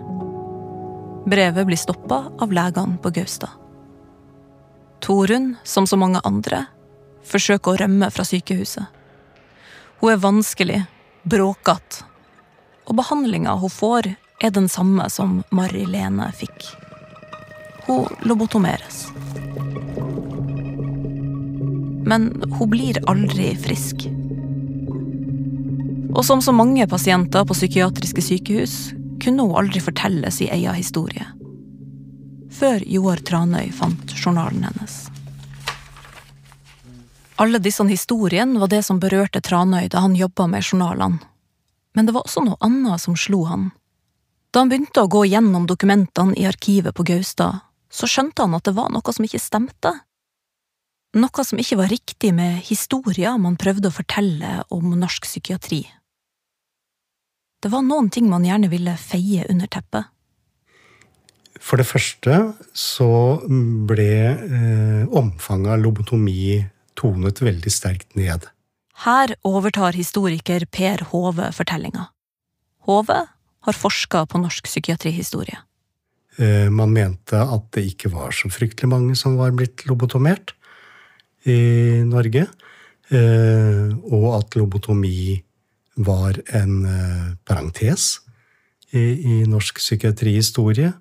Brevet 1.26 1.66
blir 1.66 1.80
stoppa 1.80 2.22
av 2.38 2.54
legene 2.54 3.02
på 3.02 3.10
Gaustad. 3.18 3.58
Torunn, 5.02 5.56
som 5.64 5.88
så 5.90 5.98
mange 5.98 6.22
andre, 6.24 6.66
forsøker 7.26 7.74
å 7.74 7.82
rømme 7.82 8.12
fra 8.14 8.28
sykehuset. 8.30 8.86
Hun 10.04 10.14
er 10.14 10.22
vanskelig, 10.22 10.84
bråkete, 11.26 12.06
og 12.86 13.00
behandlinga 13.02 13.58
hun 13.58 13.74
får, 13.74 14.14
er 14.44 14.54
den 14.54 14.70
samme 14.70 15.10
som 15.10 15.40
Mari 15.50 15.88
Lene 15.90 16.30
fikk. 16.36 16.83
Hun 17.86 18.08
lobotomeres. 18.22 19.08
Men 22.06 22.44
hun 22.60 22.70
blir 22.70 23.00
aldri 23.10 23.56
frisk. 23.60 24.08
Og 26.14 26.26
som 26.26 26.42
så 26.42 26.54
mange 26.56 26.88
pasienter 26.88 27.46
på 27.46 27.56
psykiatriske 27.58 28.22
sykehus 28.22 28.76
kunne 29.24 29.48
hun 29.48 29.58
aldri 29.64 29.82
fortelle 29.82 30.32
sin 30.32 30.52
egen 30.54 30.78
historie. 30.78 31.26
Før 32.54 32.84
Joar 32.86 33.24
Tranøy 33.26 33.72
fant 33.74 34.14
journalen 34.16 34.64
hennes. 34.68 34.98
Alle 37.42 37.60
disse 37.60 37.84
historiene 37.90 38.60
var 38.62 38.70
det 38.70 38.84
som 38.86 39.00
berørte 39.02 39.42
Tranøy 39.42 39.90
da 39.90 40.04
han 40.06 40.16
jobba 40.16 40.48
med 40.48 40.64
journalene. 40.64 41.20
Men 41.94 42.06
det 42.06 42.14
var 42.14 42.26
også 42.26 42.46
noe 42.46 42.62
annet 42.62 43.02
som 43.02 43.18
slo 43.18 43.44
han. 43.50 43.72
Da 44.54 44.62
han 44.62 44.70
begynte 44.70 45.02
å 45.02 45.10
gå 45.10 45.26
gjennom 45.26 45.66
dokumentene 45.70 46.38
i 46.38 46.46
arkivet 46.46 46.94
på 46.94 47.06
Gaustad, 47.10 47.62
så 47.94 48.10
skjønte 48.10 48.46
han 48.46 48.58
at 48.58 48.66
det 48.66 48.76
var 48.78 48.90
noe 48.94 49.14
som 49.14 49.26
ikke 49.26 49.42
stemte. 49.42 49.94
Noe 51.14 51.46
som 51.46 51.60
ikke 51.62 51.78
var 51.78 51.92
riktig 51.94 52.32
med 52.34 52.64
historier 52.66 53.38
man 53.42 53.60
prøvde 53.62 53.92
å 53.92 53.94
fortelle 53.94 54.64
om 54.74 54.96
norsk 54.98 55.28
psykiatri. 55.30 55.84
Det 57.64 57.70
var 57.72 57.86
noen 57.86 58.10
ting 58.12 58.26
man 58.32 58.44
gjerne 58.44 58.72
ville 58.72 58.96
feie 59.00 59.46
under 59.52 59.70
teppet. 59.72 60.10
For 61.64 61.80
det 61.80 61.86
første 61.88 62.40
så 62.76 63.12
ble 63.88 64.10
eh, 64.34 65.04
omfanget 65.16 65.76
av 65.78 65.84
lobotomi 65.86 66.58
tonet 67.00 67.40
veldig 67.46 67.72
sterkt 67.72 68.18
ned. 68.20 68.50
Her 69.06 69.36
overtar 69.48 69.96
historiker 69.96 70.66
Per 70.70 71.06
Hove 71.14 71.54
fortellinga. 71.56 72.10
Hove 72.90 73.22
har 73.64 73.80
forska 73.80 74.26
på 74.28 74.42
norsk 74.44 74.68
psykiatrihistorie. 74.68 75.62
Eh, 76.38 76.70
man 76.74 76.94
mente 76.94 77.38
at 77.38 77.70
det 77.76 77.86
ikke 77.92 78.10
var 78.14 78.34
så 78.34 78.50
fryktelig 78.52 78.90
mange 78.90 79.16
som 79.20 79.38
var 79.38 79.54
blitt 79.56 79.86
lobotomert 79.90 80.56
i 81.46 82.02
Norge. 82.08 82.48
Eh, 83.14 83.90
og 84.10 84.28
at 84.40 84.58
lobotomi 84.58 85.38
var 86.02 86.40
en 86.58 86.78
eh, 86.90 87.32
parentes 87.46 88.18
i, 88.94 89.44
norsk 89.50 89.80
psykiatrihistorie. 89.82 90.92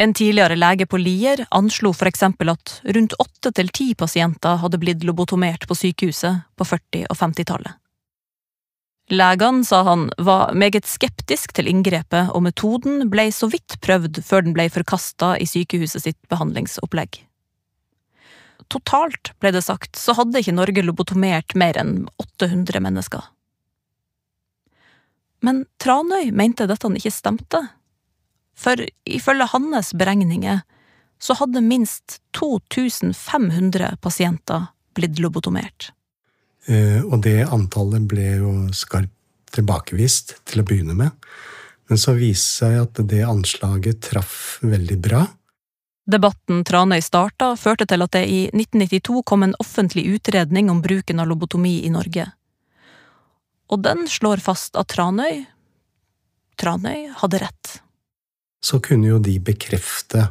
En 0.00 0.14
tidligere 0.14 0.56
lege 0.58 0.86
på 0.90 0.98
Lier 0.98 1.44
anslo 1.54 1.92
eksempel 2.08 2.50
at 2.50 2.80
rundt 2.96 3.14
åtte 3.20 3.52
til 3.54 3.68
ti 3.68 3.92
pasienter 3.94 4.58
hadde 4.62 4.80
blitt 4.80 5.04
lobotomert 5.04 5.66
på 5.68 5.76
sykehuset 5.76 6.46
på 6.56 6.66
40- 6.66 7.06
og 7.06 7.18
50-tallet. 7.20 7.79
Legene, 9.10 9.64
sa 9.66 9.82
han, 9.82 10.06
var 10.18 10.52
meget 10.54 10.86
skeptisk 10.86 11.52
til 11.56 11.66
inngrepet, 11.66 12.30
og 12.30 12.44
metoden 12.46 13.08
ble 13.10 13.26
så 13.34 13.48
vidt 13.50 13.80
prøvd 13.82 14.22
før 14.22 14.46
den 14.46 14.54
ble 14.54 14.68
forkasta 14.70 15.32
i 15.42 15.48
sykehuset 15.50 16.04
sitt 16.04 16.20
behandlingsopplegg. 16.30 17.24
Totalt, 18.70 19.32
ble 19.42 19.50
det 19.56 19.64
sagt, 19.66 19.98
så 19.98 20.14
hadde 20.14 20.38
ikke 20.38 20.54
Norge 20.54 20.86
lobotomert 20.86 21.56
mer 21.58 21.78
enn 21.80 22.04
800 22.22 22.78
mennesker. 22.86 23.26
Men 25.42 25.64
Tranøy 25.82 26.30
mente 26.36 26.68
dette 26.70 26.94
ikke 27.00 27.10
stemte, 27.10 27.64
for 28.54 28.78
ifølge 29.08 29.48
hans 29.50 29.90
beregninger 29.96 30.62
så 31.20 31.34
hadde 31.40 31.64
minst 31.64 32.20
2500 32.36 33.96
pasienter 34.04 34.70
blitt 34.94 35.18
lobotomert. 35.18 35.90
Eh, 36.68 37.00
og 37.04 37.22
det 37.24 37.46
antallet 37.46 38.04
ble 38.08 38.26
jo 38.42 38.52
skarpt 38.76 39.14
tilbakevist 39.54 40.36
til 40.46 40.62
å 40.62 40.66
begynne 40.66 40.94
med. 40.94 41.28
Men 41.90 41.98
så 41.98 42.14
viste 42.14 42.60
seg 42.60 42.76
at 42.84 43.00
det 43.10 43.24
anslaget 43.26 44.02
traff 44.10 44.60
veldig 44.62 44.98
bra. 45.02 45.24
Debatten 46.10 46.64
Tranøy 46.66 47.00
starta, 47.04 47.52
førte 47.58 47.86
til 47.86 48.02
at 48.02 48.14
det 48.14 48.24
i 48.26 48.40
1992 48.50 49.22
kom 49.26 49.44
en 49.46 49.56
offentlig 49.62 50.06
utredning 50.14 50.70
om 50.70 50.82
bruken 50.82 51.22
av 51.22 51.28
lobotomi 51.30 51.80
i 51.86 51.90
Norge. 51.92 52.26
Og 53.70 53.82
den 53.84 54.06
slår 54.10 54.42
fast 54.42 54.78
at 54.78 54.90
Tranøy 54.94 55.44
Tranøy 56.60 57.08
hadde 57.22 57.40
rett. 57.40 57.76
Så 58.60 58.82
kunne 58.84 59.08
jo 59.08 59.20
de 59.22 59.38
bekrefte 59.40 60.26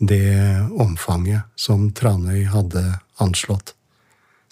det 0.00 0.34
omfanget 0.82 1.46
som 1.54 1.90
Tranøy 1.94 2.48
hadde 2.50 2.82
anslått. 3.22 3.76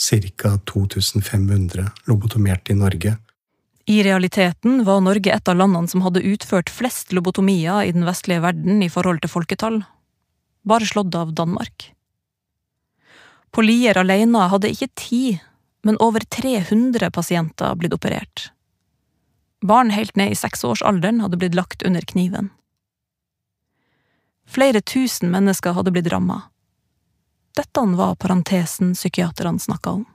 Ca. 0.00 0.58
2500 0.64 1.90
lobotomerte 2.08 2.72
i 2.72 2.74
Norge. 2.74 3.16
I 3.84 4.02
realiteten 4.02 4.84
var 4.84 5.00
Norge 5.00 5.32
et 5.34 5.48
av 5.48 5.56
landene 5.56 5.88
som 5.88 6.04
hadde 6.04 6.22
utført 6.24 6.70
flest 6.70 7.12
lobotomier 7.12 7.82
i 7.84 7.92
den 7.92 8.06
vestlige 8.08 8.40
verden 8.44 8.82
i 8.82 8.88
forhold 8.88 9.20
til 9.20 9.32
folketall, 9.32 9.80
bare 10.64 10.88
slått 10.88 11.16
av 11.18 11.34
Danmark. 11.36 11.90
På 13.50 13.64
Lier 13.66 13.98
alene 13.98 14.46
hadde 14.52 14.70
ikke 14.70 14.92
ti, 14.94 15.24
men 15.82 15.98
over 16.00 16.22
300 16.22 17.10
pasienter 17.10 17.74
blitt 17.76 17.96
operert. 17.96 18.50
Barn 19.60 19.90
helt 19.92 20.16
ned 20.16 20.32
i 20.32 20.38
seksårsalderen 20.38 21.20
hadde 21.20 21.40
blitt 21.40 21.58
lagt 21.58 21.82
under 21.82 22.04
kniven. 22.06 22.48
Flere 24.46 24.80
tusen 24.80 25.30
mennesker 25.34 25.76
hadde 25.76 25.92
blitt 25.94 26.08
ramma. 26.12 26.44
Dette 27.56 27.84
var 27.98 28.16
parentesen 28.20 28.94
psykiaterne 28.94 29.58
snakka 29.58 29.98
om. 29.98 30.06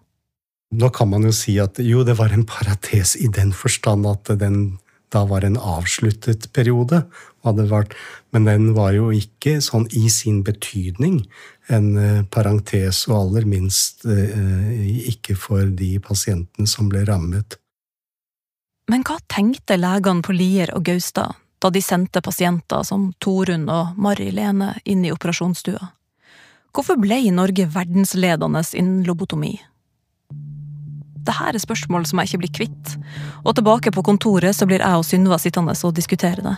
Nå 0.75 0.89
kan 0.89 1.09
man 1.09 1.23
jo 1.23 1.31
si 1.35 1.59
at 1.61 1.79
jo, 1.79 2.03
det 2.03 2.17
var 2.19 2.33
en 2.33 2.45
parates 2.47 3.15
i 3.15 3.27
den 3.31 3.53
forstand 3.53 4.07
at 4.09 4.31
den 4.39 4.77
da 5.13 5.23
var 5.25 5.45
en 5.45 5.57
avsluttet 5.57 6.49
periode. 6.53 7.05
Vært, 7.45 7.93
men 8.33 8.47
den 8.49 8.71
var 8.73 8.95
jo 8.95 9.11
ikke 9.13 9.59
sånn 9.61 9.85
i 9.93 10.07
sin 10.09 10.41
betydning 10.43 11.19
en 11.69 11.91
eh, 11.97 12.23
parentes, 12.33 13.03
og 13.07 13.19
aller 13.19 13.45
minst 13.45 14.01
eh, 14.09 15.11
ikke 15.11 15.37
for 15.37 15.69
de 15.69 15.95
pasientene 16.01 16.65
som 16.69 16.89
ble 16.89 17.03
rammet. 17.05 17.59
Men 18.89 19.05
hva 19.05 19.19
tenkte 19.29 19.77
legene 19.77 20.25
på 20.25 20.33
Lier 20.33 20.73
og 20.75 20.85
Gaustad 20.89 21.37
da 21.61 21.71
de 21.73 21.81
sendte 21.81 22.21
pasienter 22.21 22.83
som 22.85 23.11
Torunn 23.21 23.69
og 23.71 23.95
Mari 24.01 24.31
Lene 24.33 24.75
inn 24.85 25.05
i 25.05 25.13
operasjonsstua? 25.13 25.93
Hvorfor 26.75 26.99
ble 26.99 27.21
Norge 27.31 27.69
verdensledende 27.71 28.61
innen 28.75 29.03
lobotomi? 29.07 29.53
Dette 31.25 31.45
er 31.47 31.57
spørsmål 31.57 32.03
som 32.05 32.19
jeg 32.19 32.29
ikke 32.29 32.41
blir 32.43 32.55
kvitt, 32.59 32.95
og 33.45 33.55
tilbake 33.55 33.93
på 33.95 34.03
kontoret 34.05 34.57
så 34.57 34.67
blir 34.69 34.83
jeg 34.83 34.99
og 34.99 35.05
Synva 35.07 35.39
sittende 35.41 35.73
og 35.73 35.95
diskutere 35.95 36.43
det. 36.43 36.55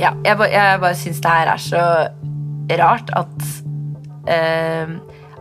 Ja, 0.00 0.14
jeg, 0.24 0.40
jeg 0.50 0.80
bare 0.82 0.96
syns 0.98 1.20
det 1.22 1.34
her 1.34 1.52
er 1.52 1.62
så 1.62 1.82
rart 2.80 3.12
at 3.14 3.44
eh, 4.28 4.96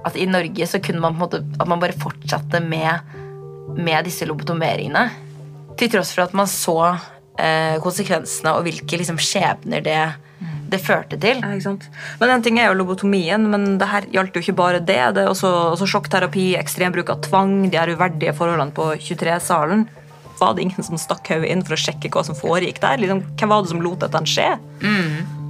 At 0.06 0.20
i 0.22 0.28
Norge 0.30 0.68
så 0.70 0.78
kunne 0.80 1.02
man 1.02 1.16
på 1.16 1.18
en 1.18 1.24
måte 1.24 1.40
At 1.58 1.68
man 1.68 1.82
bare 1.82 1.98
fortsatte 1.98 2.60
med, 2.62 3.16
med 3.74 4.06
disse 4.06 4.28
lobotomeringene. 4.30 5.08
Til 5.80 5.90
tross 5.96 6.14
for 6.14 6.28
at 6.28 6.36
man 6.38 6.48
så 6.48 6.78
eh, 7.40 7.82
konsekvensene 7.82 8.54
og 8.54 8.68
hvilke 8.68 9.00
liksom, 9.02 9.18
skjebner 9.18 9.82
det 9.84 10.00
det 10.72 10.80
førte 10.82 11.18
til. 11.22 11.42
Ja, 11.44 11.74
men 12.20 12.34
En 12.34 12.44
ting 12.46 12.58
er 12.60 12.70
jo 12.70 12.80
lobotomien, 12.80 13.50
men 13.52 13.78
det 13.82 13.90
her 13.92 14.08
gjaldt 14.14 14.36
jo 14.38 14.44
ikke 14.44 14.58
bare 14.58 14.80
det. 14.80 15.02
Det 15.16 15.24
er 15.24 15.30
også, 15.30 15.52
også 15.76 15.88
sjokkterapi, 15.94 16.54
ekstrembruk 16.60 17.12
av 17.14 17.22
tvang, 17.28 17.70
de 17.70 17.80
her 17.80 17.94
uverdige 17.94 18.34
forholdene 18.38 18.76
på 18.76 18.92
23-salen. 18.98 19.86
Var 20.40 20.56
det 20.56 20.66
ingen 20.66 20.84
som 20.88 21.00
stakk 21.00 21.30
hodet 21.32 21.52
inn 21.54 21.64
for 21.66 21.78
å 21.78 21.80
sjekke 21.80 22.12
hva 22.12 22.26
som 22.28 22.38
foregikk 22.38 22.82
der? 22.84 23.00
Liksom, 23.02 23.24
hvem 23.38 23.54
var 23.54 23.64
det 23.64 23.72
som 23.72 23.84
lot 23.84 24.02
dette 24.04 24.24
skje? 24.30 24.50
Mm. 24.84 25.44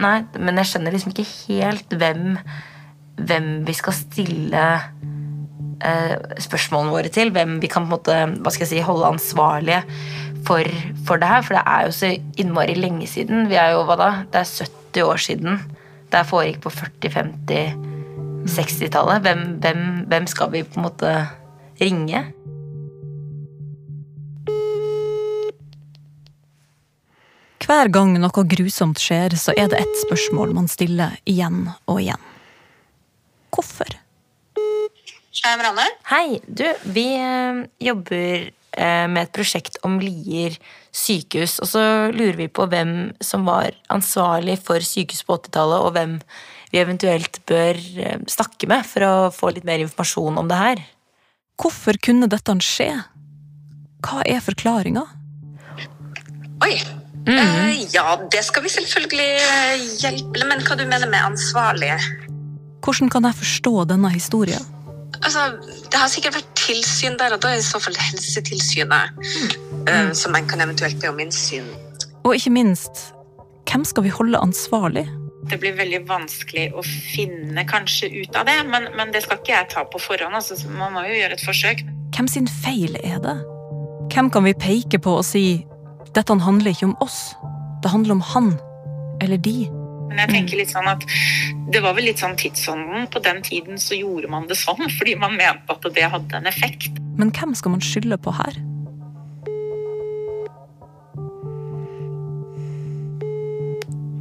Nei, 0.00 0.16
men 0.40 0.58
jeg 0.62 0.70
skjønner 0.70 0.96
liksom 0.96 1.12
ikke 1.12 1.28
helt 1.28 1.94
hvem, 2.00 2.24
hvem 3.20 3.50
vi 3.68 3.76
skal 3.76 3.94
stille 3.98 4.64
eh, 5.84 6.16
spørsmålene 6.40 6.94
våre 6.94 7.12
til. 7.12 7.34
Hvem 7.36 7.58
vi 7.62 7.70
kan 7.70 7.84
på 7.84 7.92
en 7.92 7.94
måte, 7.98 8.18
hva 8.40 8.54
skal 8.54 8.66
jeg 8.66 8.72
si, 8.72 8.82
holde 8.86 9.12
ansvarlige 9.12 9.84
for, 10.46 10.64
for, 11.06 11.20
det 11.20 11.28
her. 11.28 11.44
For 11.46 11.56
det 11.56 11.62
er 11.66 11.86
jo 11.86 11.94
så 11.94 12.10
innmari 12.40 12.74
lenge 12.78 13.06
siden. 13.10 13.48
Vi 13.50 13.58
er 13.60 13.74
jo, 13.74 13.84
hva 13.88 13.96
da? 14.00 14.10
Det 14.32 14.42
er 14.42 14.66
70 14.66 15.06
år 15.06 15.22
siden. 15.26 15.62
Det 16.10 16.26
foregikk 16.26 16.64
på 16.64 16.74
40-, 16.74 17.12
50-, 17.14 17.88
60-tallet. 18.50 19.24
Hvem, 19.26 19.46
hvem, 19.62 19.86
hvem 20.10 20.28
skal 20.30 20.52
vi 20.52 20.64
på 20.66 20.80
en 20.80 20.88
måte 20.88 21.14
ringe? 21.80 22.24
Hver 27.70 27.86
gang 27.94 28.16
noe 28.18 28.42
grusomt 28.50 28.98
skjer, 28.98 29.36
så 29.38 29.54
er 29.54 29.68
det 29.70 29.78
ett 29.84 29.98
spørsmål 30.02 30.56
man 30.56 30.66
stiller 30.66 31.14
igjen 31.28 31.68
og 31.86 32.00
igjen. 32.00 32.24
Hvorfor? 33.54 33.92
Hei, 35.40 35.52
Marianne. 35.54 35.84
Hei. 36.10 36.40
Du, 36.48 36.64
vi 36.90 37.04
eh, 37.14 37.60
jobber 37.86 38.50
med 38.78 39.24
et 39.24 39.32
prosjekt 39.34 39.80
om 39.86 39.96
Lier 39.98 40.54
sykehus. 40.94 41.58
Og 41.62 41.70
så 41.72 41.82
lurer 42.14 42.36
vi 42.38 42.46
på 42.46 42.66
hvem 42.70 43.10
som 43.24 43.48
var 43.48 43.74
ansvarlig 43.90 44.58
for 44.62 44.84
sykehus 44.84 45.24
på 45.26 45.38
80-tallet, 45.40 45.86
og 45.86 45.94
hvem 45.96 46.16
vi 46.70 46.78
eventuelt 46.78 47.40
bør 47.50 47.78
eh, 47.78 48.18
snakke 48.30 48.68
med 48.70 48.86
for 48.86 49.06
å 49.06 49.14
få 49.34 49.52
litt 49.54 49.66
mer 49.66 49.82
informasjon 49.82 50.38
om 50.40 50.50
det 50.50 50.58
her. 50.58 50.82
Hvorfor 51.60 51.98
kunne 52.02 52.30
dette 52.30 52.54
skje? 52.64 52.92
Hva 54.06 54.22
er 54.24 54.40
forklaringa? 54.44 55.04
Oi. 56.64 56.74
Eh, 57.28 57.82
ja, 57.92 58.14
det 58.32 58.40
skal 58.46 58.64
vi 58.64 58.70
selvfølgelig 58.72 59.32
eh, 59.44 59.82
hjelpe 60.00 60.46
Men 60.48 60.62
hva 60.64 60.72
du 60.78 60.86
mener 60.88 61.10
med 61.10 61.20
ansvarlig? 61.20 61.90
Hvordan 62.80 63.10
kan 63.12 63.28
jeg 63.28 63.36
forstå 63.42 63.72
denne 63.90 64.08
historien? 64.14 64.64
Altså, 65.20 65.50
Det 65.60 66.00
har 66.00 66.08
sikkert 66.08 66.38
vært 66.38 66.59
tilsyn 66.70 67.18
der, 67.18 67.34
og 67.34 67.42
da 67.42 67.52
er 67.52 67.60
i 67.60 67.66
så 67.66 67.80
fall 67.82 67.96
Helsetilsynet 67.98 69.22
eh, 69.90 70.12
som 70.16 70.36
en 70.36 70.50
kan 70.50 70.62
eventuelt 70.62 71.00
be 71.02 71.10
om 71.10 71.18
innsyn. 71.22 71.66
Og 72.24 72.36
ikke 72.36 72.52
minst, 72.54 73.10
hvem 73.70 73.84
skal 73.86 74.06
vi 74.06 74.12
holde 74.14 74.38
ansvarlig? 74.38 75.06
Det 75.50 75.58
blir 75.58 75.74
veldig 75.78 76.02
vanskelig 76.06 76.68
å 76.76 76.82
finne 76.84 77.64
kanskje 77.66 78.10
ut 78.12 78.36
av 78.38 78.46
det, 78.46 78.58
men, 78.68 78.90
men 78.98 79.10
det 79.14 79.24
skal 79.24 79.40
ikke 79.40 79.54
jeg 79.54 79.70
ta 79.72 79.86
på 79.88 80.02
forhånd. 80.02 80.36
Altså, 80.36 80.58
man 80.68 80.94
må 80.94 81.06
jo 81.08 81.16
gjøre 81.16 81.38
et 81.38 81.46
forsøk. 81.46 81.82
Hvem 82.14 82.28
sin 82.30 82.50
feil 82.60 82.98
er 83.02 83.18
det? 83.24 83.38
Hvem 84.10 84.30
kan 84.34 84.46
vi 84.46 84.54
peke 84.58 85.00
på 85.02 85.16
og 85.20 85.26
si 85.26 85.62
dette 86.14 86.34
handler 86.42 86.74
ikke 86.74 86.90
om 86.90 86.96
oss, 87.02 87.30
det 87.82 87.92
handler 87.92 88.18
om 88.18 88.24
han 88.32 88.54
eller 89.22 89.38
de? 89.40 89.68
Men 90.10 90.24
jeg 90.24 90.32
tenker 90.32 90.58
litt 90.58 90.72
sånn 90.72 90.88
at 90.90 91.04
det 91.70 91.80
var 91.84 91.94
vel 91.94 92.08
litt 92.10 92.18
sånn 92.18 92.34
tidsånden. 92.38 93.06
På 93.14 93.22
den 93.22 93.38
tiden 93.46 93.78
så 93.78 93.94
gjorde 93.94 94.30
man 94.32 94.48
det 94.50 94.58
sånn 94.58 94.82
fordi 94.98 95.14
man 95.20 95.38
mente 95.38 95.76
at 95.76 95.86
det 95.94 96.10
hadde 96.10 96.40
en 96.42 96.50
effekt. 96.50 96.98
Men 97.20 97.30
hvem 97.36 97.54
skal 97.54 97.76
man 97.76 97.84
skylde 97.84 98.18
på 98.18 98.34
her? 98.34 98.58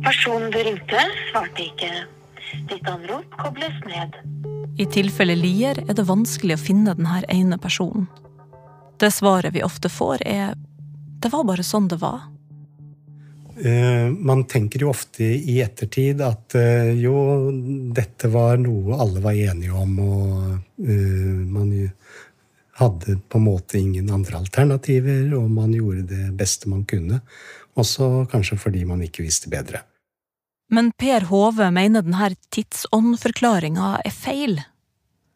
Personen 0.06 0.54
du 0.54 0.62
ringte, 0.63 1.02
svarte 1.30 1.65
ikke. 1.65 1.91
Ditt 2.69 2.88
anrop 2.89 3.34
kobles 3.41 3.82
ned. 3.86 4.15
I 4.80 4.86
tilfelle 4.89 5.36
Lier 5.36 5.82
er 5.84 5.95
det 5.97 6.06
vanskelig 6.08 6.56
å 6.56 6.62
finne 6.62 6.95
denne 6.97 7.19
ene 7.34 7.58
personen. 7.62 8.08
Det 8.99 9.12
svaret 9.15 9.54
vi 9.56 9.63
ofte 9.63 9.89
får, 9.91 10.23
er 10.28 10.56
det 11.19 11.32
var 11.34 11.43
bare 11.47 11.65
sånn 11.67 11.89
det 11.91 11.99
var. 11.99 12.30
Eh, 13.65 14.10
man 14.10 14.45
tenker 14.48 14.80
jo 14.80 14.89
ofte 14.93 15.24
i 15.24 15.58
ettertid 15.60 16.22
at 16.24 16.56
eh, 16.56 16.93
jo, 16.95 17.50
dette 17.95 18.32
var 18.32 18.56
noe 18.62 18.95
alle 19.04 19.19
var 19.24 19.36
enige 19.36 19.76
om, 19.76 19.98
og 20.00 20.86
eh, 20.86 21.41
man 21.43 21.74
hadde 22.80 23.17
på 23.28 23.41
en 23.41 23.43
måte 23.50 23.82
ingen 23.82 24.08
andre 24.15 24.39
alternativer, 24.39 25.26
og 25.36 25.52
man 25.52 25.76
gjorde 25.76 26.08
det 26.08 26.30
beste 26.39 26.72
man 26.72 26.86
kunne. 26.88 27.19
Også 27.76 28.30
kanskje 28.32 28.60
fordi 28.62 28.86
man 28.88 29.04
ikke 29.04 29.28
visste 29.28 29.52
bedre. 29.52 29.84
Men 30.72 30.93
Per 30.95 31.28
Hove 31.28 31.67
mener 31.74 32.06
denne 32.06 32.32
tidsåndforklaringa 32.56 33.98
er 34.06 34.15
feil. 34.15 34.60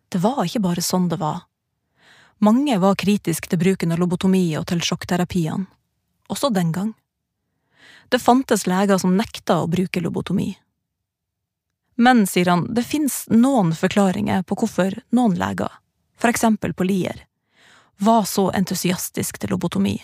Det 0.07 0.21
var 0.23 0.45
ikke 0.45 0.63
bare 0.63 0.85
sånn 0.85 1.09
det 1.11 1.19
var. 1.19 1.43
Mange 2.43 2.77
var 2.79 2.95
kritiske 2.99 3.51
til 3.51 3.59
bruken 3.59 3.95
av 3.95 3.99
lobotomi 3.99 4.45
og 4.59 4.67
til 4.69 4.83
sjokkterapiene, 4.83 5.67
også 6.31 6.53
den 6.53 6.71
gang. 6.75 6.93
Det 8.13 8.19
fantes 8.19 8.67
leger 8.67 8.97
som 9.01 9.15
nekta 9.17 9.55
å 9.63 9.67
bruke 9.67 9.97
lobotomi. 9.97 10.51
Men, 11.97 12.27
sier 12.29 12.45
han, 12.45 12.67
det 12.77 12.83
fins 12.85 13.23
noen 13.33 13.71
forklaringer 13.73 14.43
på 14.45 14.57
hvorfor 14.59 14.99
noen 15.09 15.33
leger, 15.39 15.71
for 16.13 16.29
eksempel 16.29 16.75
på 16.77 16.85
Lier, 16.85 17.23
var 17.97 18.27
så 18.29 18.51
entusiastisk 18.53 19.41
til 19.41 19.55
lobotomi, 19.55 19.95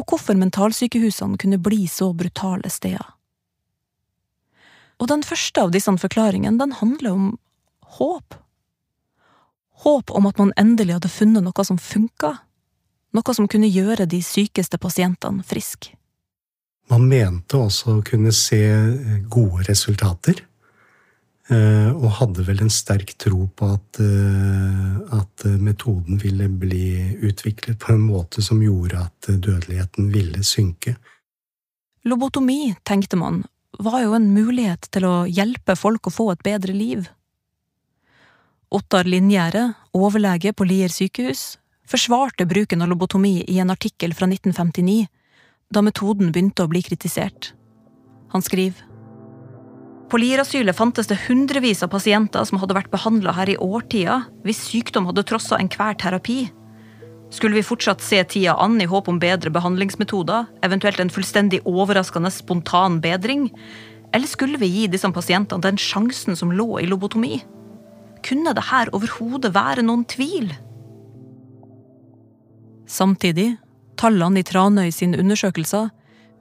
og 0.00 0.08
hvorfor 0.08 0.40
mentalsykehusene 0.40 1.36
kunne 1.44 1.60
bli 1.60 1.82
så 1.92 2.08
brutale 2.16 2.72
steder. 2.72 3.12
Og 4.96 5.12
den 5.12 5.20
første 5.20 5.68
av 5.68 5.76
disse 5.76 5.92
forklaringene, 5.92 6.56
den 6.56 6.72
handler 6.80 7.12
om 7.18 7.30
håp. 8.00 8.40
Håp 9.84 10.16
om 10.16 10.32
at 10.32 10.40
man 10.40 10.56
endelig 10.56 11.02
hadde 11.02 11.12
funnet 11.20 11.44
noe 11.44 11.68
som 11.68 11.76
funka, 11.76 12.38
noe 13.12 13.36
som 13.36 13.44
kunne 13.44 13.68
gjøre 13.68 14.08
de 14.08 14.24
sykeste 14.24 14.80
pasientene 14.80 15.44
friske. 15.44 15.99
Man 16.90 17.06
mente 17.06 17.58
også 17.58 17.98
å 17.98 18.04
kunne 18.06 18.32
se 18.34 18.58
gode 19.30 19.62
resultater, 19.68 20.40
eh, 21.50 21.90
og 21.94 22.16
hadde 22.18 22.46
vel 22.48 22.64
en 22.64 22.72
sterk 22.72 23.14
tro 23.20 23.46
på 23.54 23.68
at, 23.76 24.00
eh, 24.02 24.96
at 25.20 25.46
metoden 25.62 26.18
ville 26.18 26.48
bli 26.48 27.14
utviklet 27.22 27.78
på 27.78 27.94
en 27.94 28.02
måte 28.08 28.42
som 28.42 28.62
gjorde 28.62 29.04
at 29.06 29.30
dødeligheten 29.30 30.10
ville 30.10 30.42
synke. 30.42 30.96
Lobotomi, 32.04 32.74
tenkte 32.82 33.16
man, 33.16 33.44
var 33.78 34.02
jo 34.02 34.14
en 34.16 34.32
mulighet 34.34 34.88
til 34.90 35.06
å 35.06 35.14
hjelpe 35.28 35.76
folk 35.78 36.08
å 36.08 36.14
få 36.14 36.30
et 36.32 36.42
bedre 36.42 36.74
liv. 36.74 37.06
Ottar 38.70 39.04
Linjære, 39.04 39.74
overlege 39.94 40.52
på 40.54 40.66
Lier 40.66 40.90
sykehus, 40.90 41.58
forsvarte 41.90 42.46
bruken 42.46 42.82
av 42.82 42.90
lobotomi 42.90 43.44
i 43.46 43.58
en 43.62 43.70
artikkel 43.70 44.14
fra 44.14 44.28
1959, 44.30 45.06
da 45.70 45.82
metoden 45.86 46.32
begynte 46.34 46.64
å 46.64 46.70
bli 46.70 46.82
kritisert. 46.82 47.52
Han 48.34 48.42
skriver 48.42 48.86
På 50.10 50.18
Lier-asylet 50.18 50.74
fantes 50.74 51.06
det 51.06 51.20
hundrevis 51.28 51.84
av 51.86 51.92
pasienter 51.92 52.46
som 52.46 52.58
hadde 52.58 52.74
vært 52.74 52.90
behandla 52.90 53.34
her 53.36 53.52
i 53.52 53.58
årtier, 53.62 54.26
hvis 54.42 54.64
sykdom 54.66 55.06
hadde 55.06 55.26
trossa 55.26 55.60
enhver 55.62 55.94
terapi. 55.94 56.40
Skulle 57.30 57.60
vi 57.60 57.62
fortsatt 57.62 58.02
se 58.02 58.18
tida 58.26 58.56
an 58.58 58.80
i 58.82 58.88
håp 58.90 59.06
om 59.08 59.20
bedre 59.22 59.52
behandlingsmetoder, 59.54 60.48
eventuelt 60.66 60.98
en 60.98 61.14
fullstendig 61.14 61.62
overraskende 61.62 62.32
spontan 62.34 62.98
bedring, 63.04 63.46
eller 64.10 64.26
skulle 64.26 64.58
vi 64.58 64.66
gi 64.72 64.88
disse 64.90 65.06
pasientene 65.14 65.62
den 65.62 65.78
sjansen 65.78 66.34
som 66.34 66.50
lå 66.50 66.80
i 66.82 66.88
lobotomi? 66.90 67.38
Kunne 68.26 68.50
det 68.58 68.66
her 68.72 68.90
overhodet 68.90 69.54
være 69.54 69.86
noen 69.86 70.02
tvil? 70.10 70.50
Samtidig, 72.90 73.52
tallene 74.00 74.40
i 74.40 74.46
Tranøy 74.46 74.90
sine 74.94 75.20
undersøkelser 75.20 75.90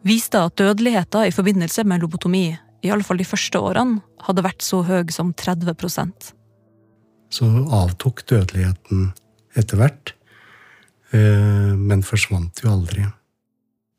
viste 0.07 0.39
at 0.39 0.55
dødeligheten 0.59 1.27
i 1.27 1.35
forbindelse 1.35 1.83
med 1.83 2.03
lobotomi, 2.03 2.47
i 2.83 2.91
alle 2.91 3.03
fall 3.03 3.19
de 3.19 3.27
første 3.27 3.59
årene, 3.59 3.99
hadde 4.23 4.45
vært 4.45 4.63
så 4.63 4.81
høy 4.87 5.11
som 5.11 5.33
30% 5.35 6.31
Så 7.29 7.45
avtok 7.75 8.23
dødeligheten 8.29 9.11
etter 9.59 9.77
hvert, 9.77 10.13
eh, 11.11 11.75
men 11.75 12.03
forsvant 12.03 12.63
jo 12.63 12.71
aldri. 12.71 13.05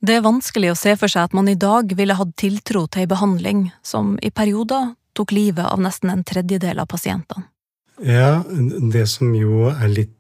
Det 0.01 0.16
er 0.16 0.25
vanskelig 0.25 0.73
å 0.73 0.79
se 0.79 0.94
for 0.96 1.12
seg 1.12 1.29
at 1.29 1.37
man 1.37 1.49
i 1.49 1.59
dag 1.61 1.92
ville 1.96 2.16
hatt 2.16 2.33
tiltro 2.40 2.87
til 2.88 3.05
ei 3.05 3.11
behandling 3.11 3.66
som 3.85 4.16
i 4.25 4.31
perioder 4.33 4.94
tok 5.12 5.35
livet 5.37 5.66
av 5.66 5.83
nesten 5.83 6.11
en 6.11 6.25
tredjedel 6.25 6.81
av 6.81 6.88
pasientene. 6.88 7.44
Ja, 8.01 8.40
det 8.49 9.05
som 9.12 9.35
jo 9.37 9.68
er 9.68 9.90
litt 9.92 10.14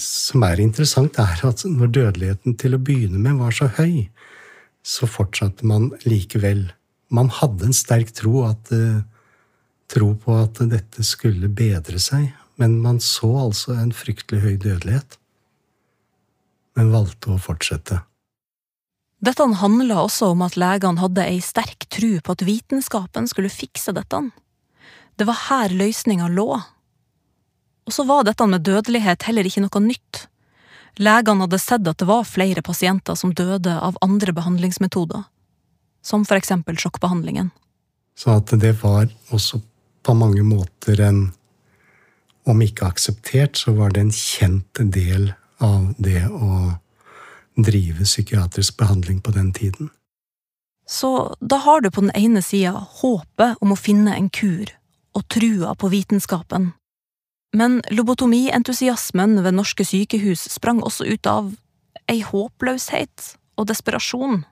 som 0.00 0.44
er 0.46 0.62
interessant, 0.62 1.18
er 1.18 1.40
at 1.46 1.64
når 1.66 1.92
dødeligheten 1.96 2.56
til 2.60 2.76
å 2.76 2.82
begynne 2.82 3.20
med 3.22 3.40
var 3.40 3.54
så 3.54 3.68
høy, 3.78 4.06
så 4.84 5.08
fortsatte 5.08 5.66
man 5.66 5.90
likevel. 6.04 6.68
Man 7.14 7.30
hadde 7.32 7.68
en 7.68 7.76
sterk 7.76 8.12
tro, 8.16 8.44
at, 8.48 8.70
tro 9.90 10.12
på 10.20 10.38
at 10.38 10.60
dette 10.70 11.04
skulle 11.06 11.48
bedre 11.48 12.00
seg, 12.02 12.32
men 12.60 12.78
man 12.82 13.00
så 13.02 13.30
altså 13.48 13.74
en 13.78 13.92
fryktelig 13.94 14.42
høy 14.44 14.56
dødelighet. 14.62 15.18
Men 16.78 16.92
valgte 16.94 17.34
å 17.34 17.40
fortsette. 17.40 18.02
Dette 19.24 19.46
handla 19.60 20.02
også 20.02 20.32
om 20.34 20.42
at 20.44 20.58
legene 20.60 21.00
hadde 21.00 21.24
ei 21.24 21.38
sterk 21.42 21.86
tro 21.92 22.18
på 22.20 22.34
at 22.34 22.44
vitenskapen 22.44 23.28
skulle 23.30 23.52
fikse 23.52 23.94
dette. 23.96 24.20
Det 25.16 25.26
var 25.28 25.46
her 25.46 25.72
løsninga 25.72 26.28
lå. 26.34 26.58
Og 27.84 27.92
så 27.92 28.04
var 28.08 28.24
dette 28.24 28.46
med 28.48 28.64
dødelighet 28.64 29.26
heller 29.28 29.46
ikke 29.46 29.64
noe 29.64 29.82
nytt. 29.84 30.24
Legene 31.02 31.44
hadde 31.44 31.58
sett 31.58 31.88
at 31.90 31.98
det 31.98 32.08
var 32.08 32.24
flere 32.28 32.62
pasienter 32.62 33.18
som 33.18 33.34
døde 33.34 33.74
av 33.74 33.98
andre 34.04 34.32
behandlingsmetoder, 34.32 35.24
som 36.02 36.24
for 36.24 36.38
eksempel 36.38 36.78
sjokkbehandlingen. 36.78 37.50
Så 38.16 38.36
at 38.38 38.52
det 38.62 38.76
var 38.82 39.08
også 39.34 39.60
på 40.04 40.14
mange 40.14 40.42
måter 40.42 41.00
en 41.00 41.32
Om 42.44 42.60
ikke 42.60 42.84
akseptert, 42.84 43.56
så 43.56 43.72
var 43.72 43.94
det 43.96 44.02
en 44.02 44.10
kjent 44.12 44.80
del 44.92 45.30
av 45.64 45.94
det 45.96 46.26
å 46.28 46.74
drive 47.56 48.04
psykiatrisk 48.04 48.76
behandling 48.76 49.22
på 49.24 49.32
den 49.32 49.48
tiden. 49.56 49.88
Så 50.84 51.32
da 51.40 51.56
har 51.56 51.80
du 51.80 51.88
på 51.90 52.04
den 52.04 52.12
ene 52.12 52.42
sida 52.44 52.84
håpet 53.00 53.56
om 53.64 53.72
å 53.72 53.80
finne 53.80 54.12
en 54.12 54.28
kur, 54.28 54.68
og 55.16 55.24
trua 55.32 55.72
på 55.72 55.88
vitenskapen, 55.88 56.74
men 57.54 57.78
lobotomientusiasmen 57.94 59.38
ved 59.44 59.54
norske 59.54 59.86
sykehus 59.86 60.48
sprang 60.50 60.82
også 60.82 61.06
ut 61.06 61.26
av 61.30 61.52
ei 62.10 62.20
håpløshet 62.26 63.34
og 63.54 63.68
desperasjon. 63.70 64.42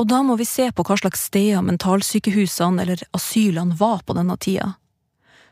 Og 0.00 0.08
da 0.08 0.22
må 0.24 0.38
vi 0.40 0.46
se 0.48 0.70
på 0.72 0.84
hva 0.86 0.96
slags 0.96 1.26
steder 1.28 1.60
mentalsykehusene 1.66 2.80
eller 2.82 3.02
asylene 3.16 3.76
var 3.76 4.00
på 4.06 4.16
denne 4.16 4.36
tida. 4.40 4.74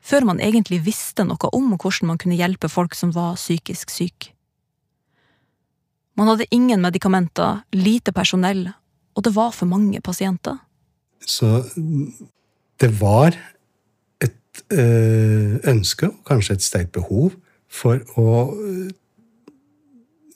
før 0.01 0.25
man 0.25 0.41
egentlig 0.41 0.79
visste 0.87 1.25
noe 1.27 1.49
om 1.53 1.73
hvordan 1.75 2.07
man 2.07 2.19
kunne 2.23 2.39
hjelpe 2.39 2.69
folk 2.71 2.95
som 2.95 3.11
var 3.13 3.35
psykisk 3.37 3.91
syke. 3.91 4.31
Man 6.17 6.29
hadde 6.31 6.47
ingen 6.51 6.81
medikamenter, 6.81 7.65
lite 7.73 8.13
personell, 8.13 8.71
og 9.15 9.25
det 9.27 9.35
var 9.35 9.51
for 9.53 9.67
mange 9.67 10.01
pasienter. 10.01 10.59
Så 11.21 11.65
det 12.81 12.91
var 13.01 13.37
et 14.59 14.79
øh, 14.79 15.59
ønske, 15.71 16.09
og 16.11 16.25
kanskje 16.27 16.59
et 16.59 16.65
sterkt 16.65 16.93
behov, 16.93 17.33
for 17.69 18.01
å 18.17 18.55
øh, 18.55 18.91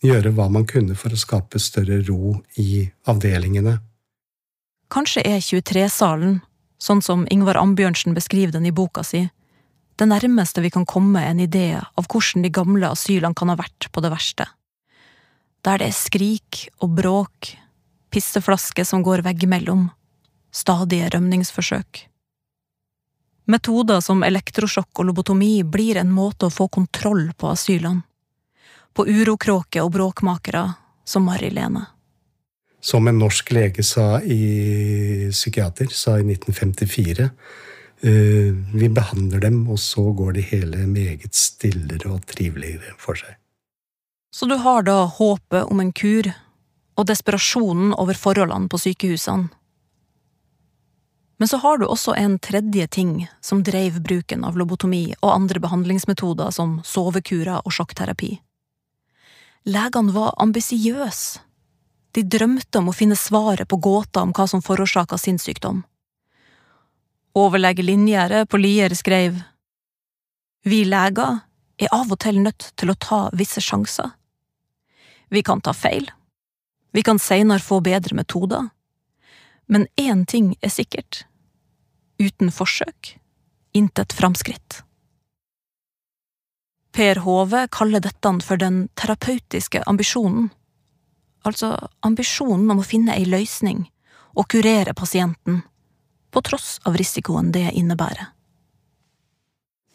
gjøre 0.02 0.32
hva 0.36 0.48
man 0.52 0.66
kunne 0.68 0.96
for 0.98 1.14
å 1.14 1.20
skape 1.20 1.60
større 1.62 2.02
ro 2.08 2.36
i 2.60 2.84
avdelingene. 3.08 3.78
Kanskje 4.92 5.24
er 5.24 5.40
23-salen, 5.40 6.40
sånn 6.82 7.00
som 7.04 7.24
Ingvar 7.32 7.60
Ambjørnsen 7.60 8.14
beskriver 8.16 8.52
den 8.52 8.66
i 8.68 8.74
boka 8.74 9.04
si, 9.06 9.24
det 9.96 10.08
nærmeste 10.08 10.62
vi 10.64 10.72
kan 10.72 10.86
komme 10.88 11.22
en 11.24 11.40
idé 11.40 11.76
av 11.78 12.08
hvordan 12.08 12.44
de 12.44 12.50
gamle 12.52 12.90
asylene 12.90 13.36
kan 13.38 13.52
ha 13.52 13.56
vært 13.60 13.88
på 13.92 14.02
det 14.02 14.10
verste. 14.12 14.48
Der 15.62 15.78
det 15.78 15.92
er 15.92 15.94
skrik 15.94 16.66
og 16.82 16.96
bråk, 16.98 17.52
pisseflasker 18.10 18.84
som 18.88 19.04
går 19.06 19.22
veggimellom, 19.24 19.90
stadige 20.52 21.12
rømningsforsøk. 21.14 22.11
Metoder 23.50 24.00
som 24.00 24.22
elektrosjokk 24.22 25.02
og 25.02 25.08
lobotomi 25.08 25.62
blir 25.66 25.98
en 25.98 26.12
måte 26.14 26.46
å 26.46 26.54
få 26.54 26.68
kontroll 26.70 27.32
på 27.34 27.50
asylene. 27.50 28.04
På 28.92 29.06
urokråker 29.08 29.82
og 29.82 29.94
bråkmakere 29.96 30.66
som 31.08 31.24
Mari-Lene. 31.26 31.86
Som 32.82 33.08
en 33.08 33.18
norsk 33.22 33.52
lege 33.54 33.84
sa 33.86 34.20
i 34.20 35.30
psykiater, 35.30 35.88
sa 35.94 36.18
i 36.18 36.26
1954 36.26 37.28
uh, 37.28 38.50
Vi 38.74 38.88
behandler 38.90 39.44
dem, 39.46 39.62
og 39.70 39.78
så 39.80 40.04
går 40.12 40.36
det 40.36 40.48
hele 40.50 40.86
meget 40.90 41.34
stillere 41.38 42.10
og 42.10 42.26
triveligere 42.26 42.94
for 42.98 43.18
seg. 43.18 43.38
Så 44.34 44.48
du 44.48 44.56
har 44.60 44.84
da 44.84 45.04
håpet 45.06 45.70
om 45.70 45.80
en 45.80 45.92
kur, 45.92 46.28
og 46.98 47.08
desperasjonen 47.08 47.94
over 48.00 48.18
forholdene 48.18 48.68
på 48.68 48.80
sykehusene. 48.80 49.50
Men 51.36 51.48
så 51.48 51.58
har 51.62 51.78
du 51.78 51.86
også 51.86 52.14
en 52.14 52.38
tredje 52.38 52.86
ting 52.86 53.28
som 53.40 53.62
dreiv 53.66 54.00
bruken 54.00 54.44
av 54.44 54.56
lobotomi 54.58 55.14
og 55.20 55.32
andre 55.32 55.62
behandlingsmetoder 55.64 56.52
som 56.54 56.80
sovekurer 56.86 57.64
og 57.64 57.72
sjokkterapi. 57.72 58.36
Legene 59.64 60.14
var 60.14 60.34
ambisiøse. 60.42 61.40
De 62.12 62.22
drømte 62.28 62.78
om 62.78 62.90
å 62.90 62.92
finne 62.92 63.16
svaret 63.16 63.68
på 63.68 63.78
gåta 63.80 64.20
om 64.20 64.34
hva 64.36 64.44
som 64.50 64.60
forårsaka 64.62 65.16
sinnssykdom. 65.16 65.80
Overlege 67.38 67.84
Linjære 67.86 68.44
på 68.44 68.60
Lier 68.60 68.92
skrev 68.92 69.38
Vi 70.68 70.82
leger 70.84 71.40
er 71.80 71.94
av 71.96 72.12
og 72.12 72.20
til 72.20 72.42
nødt 72.42 72.68
til 72.76 72.92
å 72.92 72.98
ta 73.00 73.22
visse 73.32 73.62
sjanser. 73.64 74.12
Vi 75.32 75.40
kan 75.42 75.62
ta 75.64 75.72
feil. 75.72 76.10
Vi 76.92 77.02
kan 77.02 77.18
seinere 77.18 77.64
få 77.64 77.80
bedre 77.80 78.14
metoder. 78.14 78.68
Men 79.72 79.86
én 79.96 80.26
ting 80.28 80.52
er 80.60 80.68
sikkert. 80.68 81.24
Uten 82.20 82.52
forsøk, 82.52 83.16
intet 83.72 84.12
framskritt. 84.12 84.82
Per 86.92 87.22
Hove 87.24 87.64
kaller 87.72 88.04
dette 88.04 88.32
for 88.44 88.60
den 88.60 88.84
terapeutiske 89.00 89.80
ambisjonen. 89.88 90.50
Altså 91.48 91.72
ambisjonen 92.04 92.68
om 92.70 92.82
å 92.82 92.86
finne 92.86 93.16
ei 93.16 93.24
løsning 93.24 93.86
og 94.36 94.50
kurere 94.52 94.92
pasienten, 94.96 95.62
på 96.32 96.40
tross 96.44 96.76
av 96.88 96.96
risikoen 97.00 97.50
det 97.52 97.70
innebærer. 97.72 98.28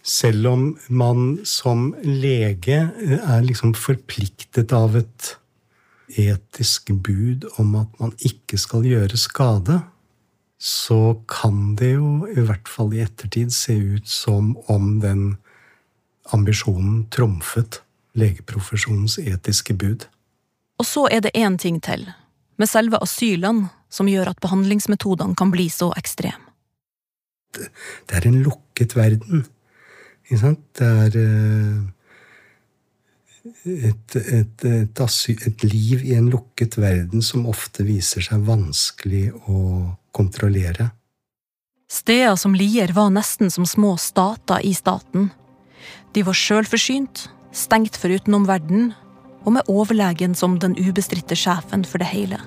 Selv 0.07 0.47
om 0.47 0.67
man 0.89 1.39
som 1.45 1.91
lege 2.01 2.77
er 3.17 3.41
liksom 3.45 3.73
forpliktet 3.75 4.73
av 4.73 4.95
et 4.97 5.33
etisk 6.07 6.91
bud 7.03 7.47
om 7.59 7.75
at 7.81 7.99
man 7.99 8.13
ikke 8.23 8.57
skal 8.57 8.85
gjøre 8.87 9.19
skade, 9.19 9.81
så 10.57 11.19
kan 11.29 11.75
det 11.77 11.93
jo 11.93 12.27
i 12.31 12.41
hvert 12.41 12.69
fall 12.69 12.93
i 12.95 13.03
ettertid 13.03 13.51
se 13.53 13.75
ut 13.77 14.07
som 14.09 14.55
om 14.71 14.97
den 15.03 15.37
ambisjonen 16.33 17.05
trumfet 17.13 17.81
legeprofesjonens 18.17 19.19
etiske 19.21 19.75
bud. 19.77 20.07
Og 20.81 20.85
så 20.85 21.07
er 21.11 21.21
det 21.25 21.35
én 21.37 21.57
ting 21.57 21.77
til, 21.83 22.07
med 22.57 22.69
selve 22.69 22.97
asylene, 23.01 23.69
som 23.89 24.09
gjør 24.09 24.33
at 24.33 24.41
behandlingsmetodene 24.43 25.37
kan 25.37 25.51
bli 25.53 25.69
så 25.71 25.91
ekstreme. 25.97 26.43
Det, 27.55 27.69
er 28.11 28.25
en 28.27 28.41
lukket 28.43 28.95
verden. 28.97 29.45
Ikke 30.25 30.41
sant? 30.41 30.65
Det 30.77 30.87
er 30.87 31.15
uh, 31.15 31.85
et, 33.65 34.15
et, 34.15 34.65
et, 34.65 35.01
et, 35.47 35.63
liv 35.63 36.05
i 36.05 36.15
en 36.17 36.29
lukket 36.31 36.77
verden 36.79 37.21
som 37.21 37.47
ofte 37.49 37.85
viser 37.87 38.23
seg 38.25 38.45
vanskelig 38.47 39.31
å 39.47 39.57
kontrollere. 40.15 40.91
Steder 41.87 42.35
som 42.35 42.55
Lier 42.57 42.91
var 42.95 43.13
nesten 43.15 43.51
som 43.53 43.65
små 43.65 43.95
stater 44.01 44.63
i 44.65 44.73
staten. 44.75 45.29
De 46.13 46.23
var 46.27 46.35
sjølforsynt, 46.35 47.27
stengt 47.55 47.95
for 47.99 48.11
utenomverdenen, 48.11 48.91
og 49.47 49.53
med 49.55 49.69
overlegen 49.71 50.33
som 50.35 50.57
den 50.59 50.75
ubestridte 50.75 51.37
sjefen 51.39 51.85
for 51.87 52.03
det 52.03 52.09
hele. 52.11 52.41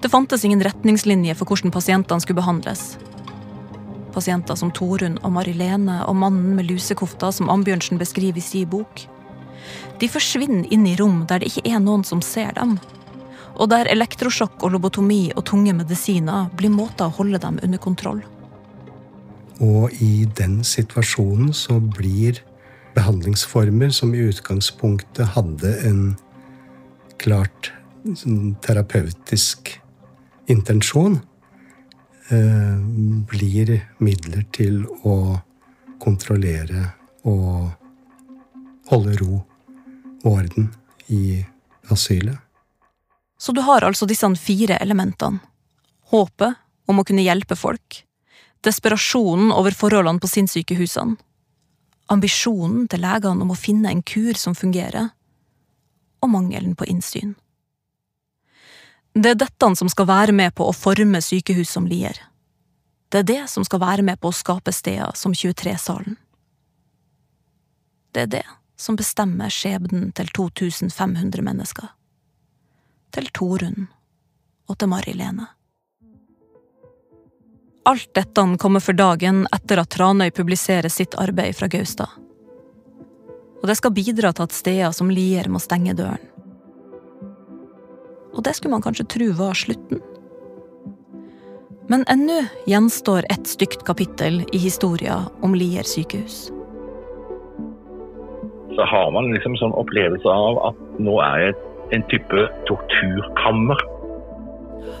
Det 0.00 0.10
fantes 0.12 0.44
ingen 0.44 0.60
retningslinje 0.64 1.36
for 1.36 1.48
hvordan 1.48 1.72
pasientene 1.72 2.20
skulle 2.20 2.40
behandles. 2.40 2.98
Pasienter 4.12 4.58
som 4.58 4.72
Torunn 4.74 5.18
og 5.22 5.32
Marilene 5.36 6.00
og 6.08 6.16
mannen 6.20 6.56
med 6.58 6.68
lusekofta 6.68 7.30
som 7.32 7.48
Ambjørnsen 7.52 8.00
beskriver 8.00 8.40
i 8.40 8.44
sin 8.44 8.68
bok. 8.68 9.04
De 10.00 10.08
forsvinner 10.08 10.66
inn 10.72 10.86
i 10.88 10.96
rom 10.98 11.24
der 11.28 11.42
det 11.42 11.50
ikke 11.50 11.68
er 11.70 11.82
noen 11.82 12.04
som 12.06 12.22
ser 12.24 12.52
dem, 12.56 12.78
og 13.60 13.70
der 13.72 13.90
elektrosjokk 13.92 14.62
og 14.64 14.76
lobotomi 14.76 15.30
og 15.36 15.44
tunge 15.50 15.74
medisiner 15.76 16.48
blir 16.56 16.72
måter 16.72 17.08
å 17.08 17.16
holde 17.20 17.40
dem 17.42 17.58
under 17.62 17.82
kontroll. 17.82 18.22
Og 19.60 19.92
i 20.00 20.24
den 20.38 20.62
situasjonen 20.64 21.52
så 21.52 21.76
blir 21.80 22.40
behandlingsformer 22.96 23.92
som 23.92 24.14
i 24.16 24.22
utgangspunktet 24.30 25.34
hadde 25.36 25.74
en 25.86 26.00
klart 27.20 27.72
sånn, 28.16 28.56
terapeutisk 28.64 29.74
intensjon, 30.50 31.20
eh, 32.30 32.78
blir 33.28 33.76
midler 34.00 34.46
til 34.56 34.86
å 35.04 35.40
kontrollere 36.00 36.94
og 37.28 37.68
holde 38.88 39.16
ro 39.20 39.44
orden 40.22 40.70
i 41.06 41.44
asylet. 41.90 42.38
Så 43.40 43.52
du 43.52 43.60
har 43.60 43.82
altså 43.82 44.06
disse 44.06 44.28
fire 44.36 44.76
elementene. 44.76 45.40
Håpet 46.10 46.54
om 46.90 47.00
å 47.00 47.04
kunne 47.06 47.24
hjelpe 47.24 47.56
folk. 47.56 48.02
Desperasjonen 48.60 49.52
over 49.54 49.72
forholdene 49.72 50.20
på 50.20 50.28
sinnssykehusene. 50.28 51.16
Ambisjonen 52.10 52.88
til 52.90 53.04
legene 53.04 53.46
om 53.46 53.54
å 53.54 53.58
finne 53.58 53.92
en 53.92 54.02
kur 54.02 54.34
som 54.36 54.56
fungerer. 54.58 55.12
Og 56.20 56.28
mangelen 56.28 56.74
på 56.76 56.88
innsyn. 56.90 57.36
Det 59.14 59.32
er 59.32 59.40
dette 59.40 59.70
som 59.78 59.88
skal 59.88 60.06
være 60.10 60.34
med 60.36 60.54
på 60.54 60.66
å 60.68 60.76
forme 60.76 61.22
sykehus 61.24 61.70
som 61.72 61.86
Lier. 61.88 62.18
Det 63.10 63.22
er 63.22 63.30
det 63.30 63.42
som 63.50 63.64
skal 63.66 63.80
være 63.82 64.04
med 64.06 64.20
på 64.20 64.30
å 64.30 64.36
skape 64.36 64.74
steder 64.74 65.16
som 65.18 65.32
23-salen. 65.34 66.18
Det 68.14 68.26
er 68.26 68.34
det 68.36 68.46
som 68.80 68.96
bestemmer 68.96 69.52
skjebnen 69.52 70.08
til 70.16 70.30
2500 70.32 71.44
mennesker 71.44 71.92
til 73.14 73.30
Torunn 73.34 73.88
og 74.70 74.78
til 74.78 74.90
Mari-Lene. 74.90 75.48
Alt 77.90 78.10
dette 78.14 78.44
kommer 78.60 78.82
for 78.84 78.94
dagen 78.94 79.46
etter 79.54 79.80
at 79.82 79.90
Tranøy 79.90 80.30
publiserer 80.36 80.92
sitt 80.92 81.16
arbeid 81.18 81.56
fra 81.58 81.68
Gaustad. 81.70 82.12
Og 83.60 83.66
det 83.68 83.76
skal 83.76 83.94
bidra 83.96 84.30
til 84.32 84.46
at 84.46 84.54
steder 84.56 84.94
som 84.96 85.10
Lier 85.12 85.48
må 85.50 85.60
stenge 85.60 85.96
døren. 85.96 86.22
Og 88.30 88.44
det 88.46 88.54
skulle 88.56 88.76
man 88.76 88.84
kanskje 88.84 89.08
tro 89.10 89.26
var 89.36 89.58
slutten. 89.58 90.00
Men 91.90 92.06
ennå 92.06 92.44
gjenstår 92.70 93.26
et 93.32 93.50
stygt 93.50 93.82
kapittel 93.88 94.44
i 94.54 94.60
historia 94.62 95.24
om 95.42 95.56
Lier 95.58 95.88
sykehus. 95.88 96.48
Så 98.80 98.86
har 98.88 99.10
man 99.12 99.26
liksom 99.28 99.52
en 99.52 99.60
sånn 99.60 99.74
opplevelse 99.76 100.32
av 100.32 100.58
at 100.70 100.78
nå 101.04 101.18
er 101.20 101.42
jeg 101.42 101.56
en 101.92 102.04
type 102.08 102.44
torturkammer. 102.64 103.82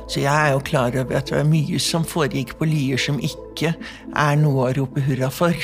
Så 0.04 0.20
jeg 0.20 0.34
er 0.34 0.50
jo 0.52 0.58
klar 0.68 0.92
over 1.00 1.16
at 1.16 1.30
det 1.30 1.38
er 1.38 1.46
mye 1.48 1.78
som 1.80 2.04
foregikk 2.04 2.58
på 2.58 2.66
Lier 2.68 3.00
som 3.00 3.16
ikke 3.24 3.70
er 4.12 4.34
noe 4.36 4.66
å 4.66 4.74
rope 4.76 5.00
hurra 5.06 5.30
for. 5.32 5.56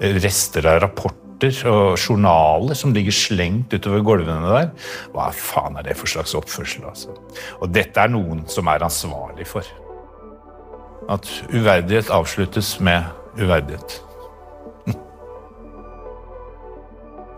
Rester 0.00 0.68
av 0.70 0.78
rapporter 0.86 1.58
og 1.68 1.98
journaler 2.00 2.78
som 2.78 2.94
ligger 2.96 3.18
slengt 3.18 3.74
utover 3.76 4.00
gulvene 4.06 4.54
der. 4.54 4.70
Hva 5.12 5.28
faen 5.36 5.76
er 5.76 5.90
det 5.90 5.98
for 6.00 6.08
slags 6.08 6.32
oppførsel? 6.38 6.86
altså? 6.88 7.12
Og 7.60 7.68
dette 7.74 8.00
er 8.00 8.14
noen 8.14 8.46
som 8.48 8.70
er 8.72 8.86
ansvarlig 8.88 9.50
for. 9.50 9.68
At 11.12 11.28
uverdighet 11.52 12.08
avsluttes 12.16 12.78
med 12.80 13.12
uverdighet. 13.36 13.98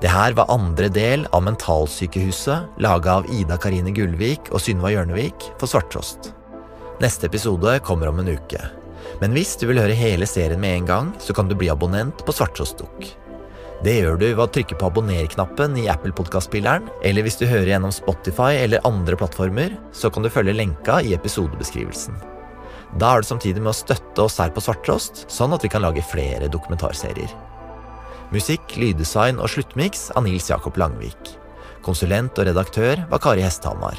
Det 0.04 0.10
her 0.12 0.34
var 0.36 0.50
andre 0.52 0.90
del 0.92 1.22
av 1.32 1.46
Mentalsykehuset, 1.46 2.74
laga 2.84 3.14
av 3.22 3.28
Ida 3.32 3.56
Karine 3.56 3.88
Gullvik 3.96 4.50
og 4.50 4.60
Synva 4.60 4.90
Hjørnevik 4.92 5.46
for 5.56 5.70
Svarttrost. 5.70 6.28
Neste 7.00 7.30
episode 7.30 7.78
kommer 7.86 8.10
om 8.10 8.20
en 8.20 8.28
uke. 8.28 8.60
Men 9.22 9.32
hvis 9.32 9.54
du 9.56 9.64
vil 9.70 9.80
høre 9.80 9.96
hele 9.96 10.28
serien 10.28 10.60
med 10.60 10.82
en 10.82 10.90
gang, 10.90 11.08
så 11.16 11.32
kan 11.32 11.48
du 11.48 11.56
bli 11.56 11.70
abonnent 11.72 12.20
på 12.20 12.34
Svarttrost 12.36 12.82
Dukk. 12.82 13.14
Det 13.80 13.94
gjør 13.96 14.20
du 14.20 14.26
ved 14.26 14.44
å 14.44 14.48
trykke 14.52 14.76
på 14.76 14.90
abonner-knappen 14.92 15.80
i 15.80 15.88
Apple 15.88 16.12
Podkast-spilleren, 16.20 16.92
eller 17.00 17.24
hvis 17.24 17.40
du 17.40 17.46
hører 17.48 17.72
gjennom 17.72 17.96
Spotify 18.02 18.60
eller 18.60 18.84
andre 18.84 19.16
plattformer, 19.16 19.72
så 19.96 20.12
kan 20.12 20.28
du 20.28 20.32
følge 20.32 20.58
lenka 20.58 21.00
i 21.00 21.16
episodebeskrivelsen. 21.16 22.20
Da 23.00 23.14
er 23.14 23.24
det 23.24 23.32
samtidig 23.32 23.64
med 23.64 23.72
å 23.72 23.80
støtte 23.80 24.28
oss 24.28 24.36
her 24.44 24.52
på 24.52 24.68
Svarttrost, 24.68 25.24
sånn 25.32 25.56
at 25.56 25.64
vi 25.64 25.72
kan 25.72 25.88
lage 25.88 26.04
flere 26.12 26.52
dokumentarserier. 26.52 27.32
Musikk, 28.32 28.76
lyddesign 28.80 29.36
og 29.42 29.50
sluttmiks 29.52 30.08
av 30.16 30.24
Nils 30.24 30.48
Jakob 30.48 30.78
Langvik. 30.80 31.34
Konsulent 31.84 32.38
og 32.40 32.48
redaktør 32.48 33.02
var 33.10 33.20
Kari 33.20 33.44
Hesthamar. 33.44 33.98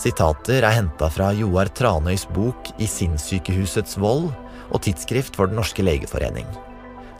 Sitater 0.00 0.62
er 0.62 0.76
henta 0.76 1.10
fra 1.12 1.32
Joar 1.36 1.68
Tranøys 1.76 2.24
bok 2.30 2.70
I 2.78 2.86
sinnssykehusets 2.88 3.98
vold 4.00 4.30
og 4.70 4.82
Tidsskrift 4.86 5.36
for 5.36 5.50
Den 5.50 5.58
norske 5.60 5.84
legeforening. 5.84 6.46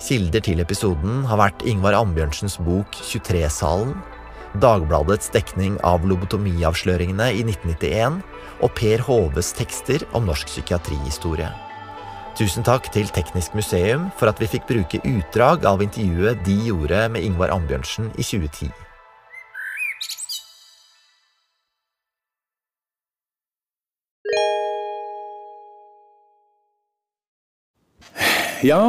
Kilder 0.01 0.41
til 0.47 0.63
episoden 0.63 1.27
har 1.29 1.41
vært 1.43 1.65
Ingvar 1.69 1.99
Ambjørnsens 1.99 2.57
bok 2.65 2.95
23-salen, 3.03 3.97
Dagbladets 4.63 5.31
dekning 5.31 5.77
av 5.87 6.07
lobotomiavsløringene 6.09 7.29
i 7.37 7.45
1991 7.45 8.23
og 8.65 8.73
Per 8.79 9.05
Hoves 9.07 9.53
tekster 9.55 10.03
om 10.17 10.27
norsk 10.27 10.51
psykiatrihistorie. 10.51 11.51
Tusen 12.39 12.65
takk 12.65 12.87
til 12.95 13.09
Teknisk 13.13 13.55
museum 13.59 14.07
for 14.17 14.31
at 14.31 14.39
vi 14.41 14.49
fikk 14.49 14.69
bruke 14.69 15.01
utdrag 15.05 15.67
av 15.69 15.83
intervjuet 15.85 16.41
de 16.47 16.57
gjorde 16.71 17.03
med 17.13 17.27
Ingvar 17.27 17.53
Ambjørnsen 17.53 18.09
i 18.17 18.25
2010. 18.25 18.71
Ja, 28.61 28.81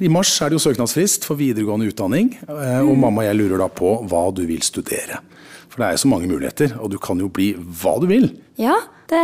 i 0.00 0.08
mars 0.08 0.30
er 0.40 0.48
det 0.48 0.56
jo 0.56 0.62
søknadsfrist 0.64 1.26
for 1.28 1.36
videregående 1.36 1.90
utdanning. 1.90 2.30
eh, 2.48 2.80
Og 2.80 2.96
mamma 2.96 3.22
og 3.22 3.28
jeg 3.28 3.36
lurer 3.36 3.58
da 3.58 3.68
på 3.68 3.90
hva 4.08 4.22
du 4.32 4.46
vil 4.48 4.62
studere. 4.62 5.20
For 5.78 5.84
det 5.84 5.88
er 5.92 5.94
jo 5.94 6.02
så 6.02 6.08
mange 6.10 6.26
muligheter, 6.26 6.72
og 6.82 6.90
du 6.90 6.96
kan 6.98 7.20
jo 7.22 7.28
bli 7.30 7.52
hva 7.54 7.92
du 8.02 8.08
vil. 8.10 8.24
Ja, 8.58 8.74
det 9.08 9.20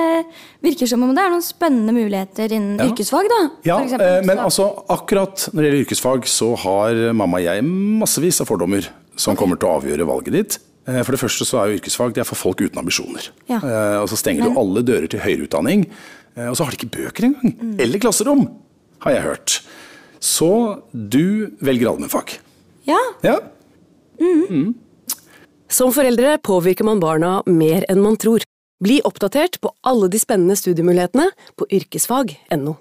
virker 0.63 0.87
som 0.87 1.03
om 1.03 1.11
det 1.17 1.19
er 1.25 1.33
noen 1.33 1.43
spennende 1.43 1.91
muligheter 1.97 2.53
innen 2.55 2.79
Ja. 2.79 2.87
yrkesfag, 2.87 3.27
da. 3.29 3.41
Ja, 3.67 3.81
eh, 3.83 4.21
men 4.23 4.39
altså 4.39 4.69
akkurat 4.89 5.49
når 5.53 5.59
det 5.61 5.67
gjelder 5.73 5.83
yrkesfag, 5.85 6.29
så 6.31 6.53
har 6.63 6.95
mamma 7.13 7.41
og 7.41 7.43
jeg 7.49 7.65
massevis 7.65 8.39
av 8.41 8.47
fordommer 8.47 8.87
som 9.17 9.35
kommer 9.37 9.59
til 9.59 9.67
å 9.69 9.81
avgjøre 9.81 10.07
valget 10.07 10.33
ditt. 10.33 10.59
Eh, 10.87 11.03
For 11.03 11.11
det 11.11 11.21
første 11.21 11.43
så 11.45 11.59
er 11.59 11.73
jo 11.73 11.79
yrkesfag 11.81 12.15
det 12.15 12.21
er 12.23 12.31
for 12.31 12.37
folk 12.39 12.63
uten 12.63 12.79
ambisjoner. 12.79 13.31
Ja. 13.49 13.57
Eh, 13.59 13.99
Og 14.03 14.09
så 14.09 14.17
stenger 14.17 14.45
du 14.47 14.61
alle 14.61 14.83
dører 14.87 15.09
til 15.11 15.19
høyere 15.21 15.49
utdanning. 15.49 15.87
Og 16.37 16.55
så 16.57 16.65
har 16.65 16.71
de 16.71 16.77
ikke 16.79 16.95
bøker 16.95 17.25
engang. 17.25 17.59
Mm. 17.61 17.81
Eller 17.81 17.99
klasserom, 17.99 18.49
har 19.01 19.13
jeg 19.13 19.23
hørt. 19.23 19.61
Så 20.21 20.83
du 20.95 21.51
velger 21.61 21.91
allmennfag. 21.91 22.39
Ja. 22.87 22.99
Ja. 23.25 23.41
Som 25.75 25.91
foreldre 25.91 26.37
påvirker 26.39 26.87
man 26.87 27.01
barna 27.03 27.41
mer 27.51 27.83
enn 27.91 27.99
man 28.03 28.15
tror. 28.21 28.45
Bli 28.85 29.01
oppdatert 29.09 29.57
på 29.59 29.73
alle 29.83 30.07
de 30.13 30.21
spennende 30.23 30.55
studiemulighetene 30.61 31.33
på 31.59 31.67
yrkesfag.no. 31.67 32.77